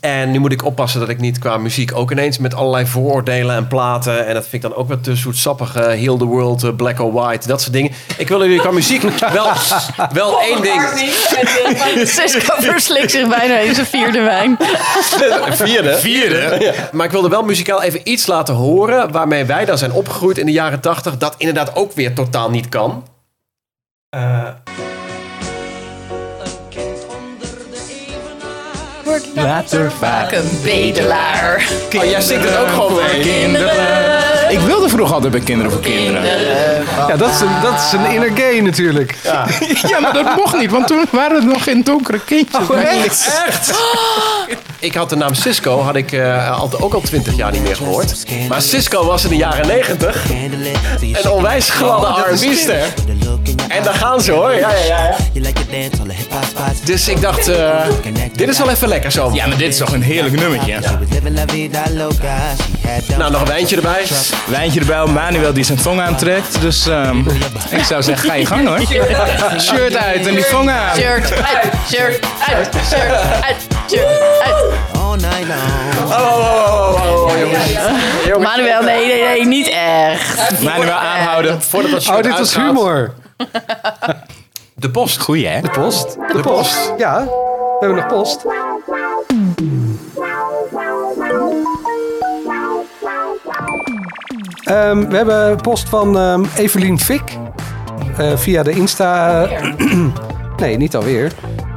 [0.00, 3.56] En nu moet ik oppassen dat ik niet qua muziek ook ineens met allerlei vooroordelen
[3.56, 4.26] en platen.
[4.26, 7.12] En dat vind ik dan ook wat te zoetsappige Heal the World, eh, Black or
[7.12, 7.92] White, dat soort dingen.
[8.16, 9.52] Ik wil jullie qua muziek wel,
[10.12, 10.82] wel één ding.
[12.06, 14.56] Cisco verslikt zich bijna in zijn vierde wijn.
[15.50, 15.98] Vierde.
[15.98, 16.74] Vierde.
[16.92, 20.46] Maar ik wilde wel muzikaal even iets laten horen waarmee wij dan zijn opgegroeid in
[20.46, 21.16] de jaren tachtig.
[21.16, 23.04] Dat inderdaad ook weer totaal niet kan.
[29.42, 30.32] Later vaak.
[30.32, 31.68] Een bedelaar.
[31.96, 33.20] Oh, jij zingt het ook gewoon mee.
[34.48, 36.22] Ik wilde vroeger altijd bij Kinderen voor Kinderen.
[37.08, 39.16] Ja, dat is, een, dat is een inner gay natuurlijk.
[39.88, 42.70] Ja, maar dat mocht niet, want toen waren het nog geen donkere kindjes.
[42.70, 43.42] Echt?
[43.46, 43.72] Echt?
[44.80, 47.76] Ik had de naam Cisco, had ik eh, al, ook al twintig jaar niet meer
[47.76, 48.24] gehoord.
[48.48, 50.24] Maar Cisco was in de jaren negentig
[51.12, 52.82] een onwijs gladde R&B-ster.
[53.68, 54.98] En daar gaan ze hoor, ja, ja, ja.
[54.98, 55.16] ja.
[56.84, 57.86] Dus ik dacht, eh,
[58.32, 59.30] dit is wel even lekker zo.
[59.32, 60.78] Ja, maar dit is toch een heerlijk nummertje.
[63.18, 64.04] Nou, nog een wijntje erbij.
[64.46, 66.60] Wijntje erbij, Manuel die zijn tong aantrekt.
[66.60, 67.18] Dus ehm,
[67.70, 68.80] ik zou zeggen, ga je gang hoor.
[69.60, 70.96] Shirt uit en die tong aan.
[70.96, 73.10] Shirt uit, shirt uit, shirt
[73.42, 73.56] uit,
[73.88, 74.66] shirt uit.
[75.98, 78.48] Oh, oh, oh, oh, oh, jongens.
[78.48, 80.62] Manuel, nee, nee, nee, niet echt.
[80.62, 81.62] Manuel aanhouden.
[81.62, 83.14] Voordat dat shirt Oh, dit was humor.
[84.74, 85.20] De post.
[85.20, 85.60] Goeie hè?
[85.60, 86.16] De post.
[86.32, 86.92] De post.
[86.98, 88.46] Ja, we hebben nog post.
[94.64, 97.22] Ehm, we hebben post van ehm, Evelien Fik.
[98.18, 99.46] eh, via de Insta.
[100.60, 101.32] nee, niet alweer.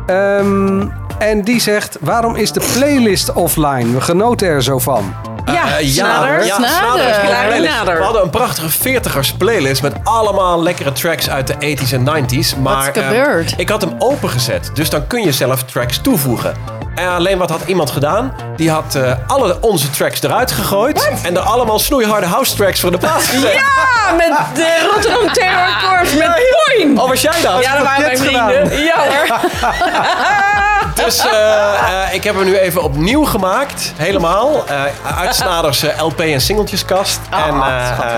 [0.06, 0.88] Ehm,
[1.22, 3.94] en die zegt: Waarom is de playlist offline?
[3.94, 5.14] We genoten er zo van.
[5.46, 7.98] Ja, Eh, snader, ja, snader.
[7.98, 12.56] We hadden een prachtige 40ers playlist met allemaal lekkere tracks uit de 80s en 90s.
[12.62, 13.52] Maar is gebeurd?
[13.54, 16.54] eh, ik had hem opengezet, dus dan kun je zelf tracks toevoegen.
[16.96, 18.34] En alleen wat had iemand gedaan?
[18.56, 22.92] Die had eh, alle onze tracks eruit gegooid en er allemaal snoeiharde house tracks voor
[22.92, 23.54] de plaats gezet.
[23.54, 26.42] Ja, met de Rotterdam Terror Corps met
[26.76, 27.00] Poin.
[27.00, 27.64] Oh, was jij dat?
[27.64, 28.84] Ja, dat waren mijn vrienden.
[28.84, 29.40] Ja hoor.
[31.06, 33.94] Dus eh, eh, ik heb hem nu even opnieuw gemaakt.
[33.96, 34.64] Helemaal.
[34.68, 34.84] eh
[35.20, 37.20] uit Snaders eh, LP en singeltjeskast.
[37.30, 37.62] Ah, en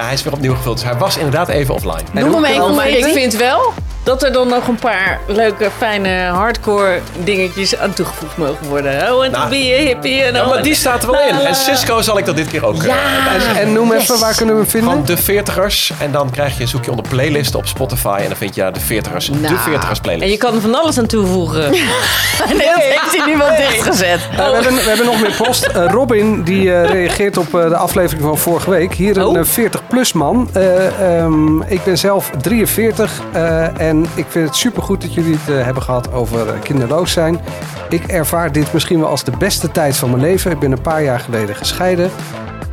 [0.06, 0.76] hij is weer opnieuw gevuld.
[0.78, 2.02] Dus hij was inderdaad even offline.
[2.12, 6.24] Noem hem even, Maar ik vind wel dat er dan nog een paar leuke, fijne
[6.24, 9.14] hardcore dingetjes aan toegevoegd mogen worden.
[9.14, 11.36] Oh, en Nou, to be a hippie en Ja, maar die staat er wel in.
[11.46, 12.92] En Cisco zal ik dat dit keer ook eh, bij
[13.46, 14.92] En, en noem even, waar kunnen we hem vinden?
[14.92, 15.98] Van de 40ers.
[16.00, 18.18] En dan krijg je, zoek je onder playlist op Spotify.
[18.22, 19.26] En dan vind je daar de 40ers.
[19.42, 20.24] de 40ers playlist.
[20.24, 21.72] En je kan er van alles aan toevoegen.
[22.48, 24.20] Nee, dat heeft hij nu wel dichtgezet.
[24.32, 25.66] Eh, we, hebben, we hebben nog meer post.
[25.66, 28.94] Eh, Robin die eh, reageert op eh, de aflevering van vorige week.
[28.94, 29.46] Hier een Oh.
[29.60, 30.50] 40-plus man.
[30.54, 35.56] Eh, ehm, ik ben zelf 43 eh, en ik vind het supergoed dat jullie het
[35.56, 37.40] eh, hebben gehad over eh, kinderloos zijn.
[37.90, 40.52] Ik ervaar dit misschien wel als de beste tijd van mijn leven.
[40.52, 42.12] Ik ben een paar jaar geleden gescheiden.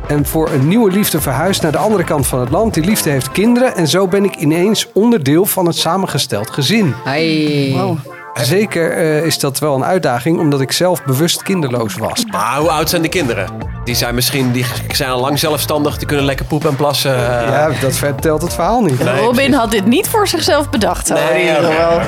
[0.07, 2.73] En voor een nieuwe liefde verhuisd naar de andere kant van het land.
[2.73, 3.75] Die liefde heeft kinderen.
[3.75, 6.93] En zo ben ik ineens onderdeel van het samengesteld gezin.
[7.03, 8.20] Hey.
[8.33, 12.25] Zeker eh, is dat wel een uitdaging, omdat ik zelf bewust kinderloos was.
[12.31, 13.49] Maar hoe oud zijn de kinderen?
[13.83, 15.97] Die zijn misschien die zijn al lang zelfstandig.
[15.97, 17.15] Die kunnen lekker poepen en plassen.
[17.15, 17.47] eh.
[17.49, 19.03] Ja, dat vertelt het verhaal niet.
[19.03, 19.55] Nee, Robin precies.
[19.55, 21.09] had dit niet voor zichzelf bedacht.
[21.09, 21.19] hoor.
[21.33, 21.43] Nee.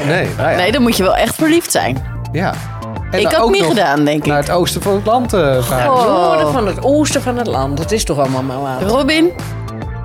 [0.06, 0.56] Nee, nou ja.
[0.56, 2.04] Nee, dan moet je wel echt verliefd zijn.
[2.32, 2.54] ja.
[3.12, 4.48] En ik had ook het niet gedaan, denk Naar ik.
[4.48, 5.86] het oosten van het land eh varen.
[5.86, 7.80] Noorden van het oosten van het land.
[7.80, 8.88] Het is toch allemaal maar water.
[8.88, 9.32] Robin,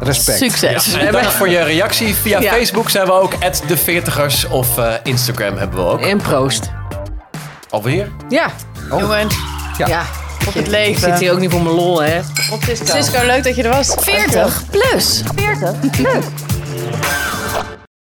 [0.00, 0.38] Respect.
[0.38, 0.92] succes.
[0.92, 2.14] En dank voor je reactie.
[2.14, 2.52] Via Ja.
[2.52, 3.32] Facebook zijn we ook
[3.66, 6.00] de 40ers of eh, Instagram hebben we ook.
[6.00, 6.70] En proost.
[7.70, 8.10] Alweer?
[8.28, 8.50] Ja.
[8.90, 9.34] Jongens,
[9.78, 10.02] Ja.
[10.46, 11.00] op het Ik leven.
[11.00, 12.20] zit hier ook niet voor mijn lol, hè.
[12.84, 13.94] Cisco, leuk dat je er was.
[14.00, 15.22] 40 plus.
[15.36, 16.24] 40 plus.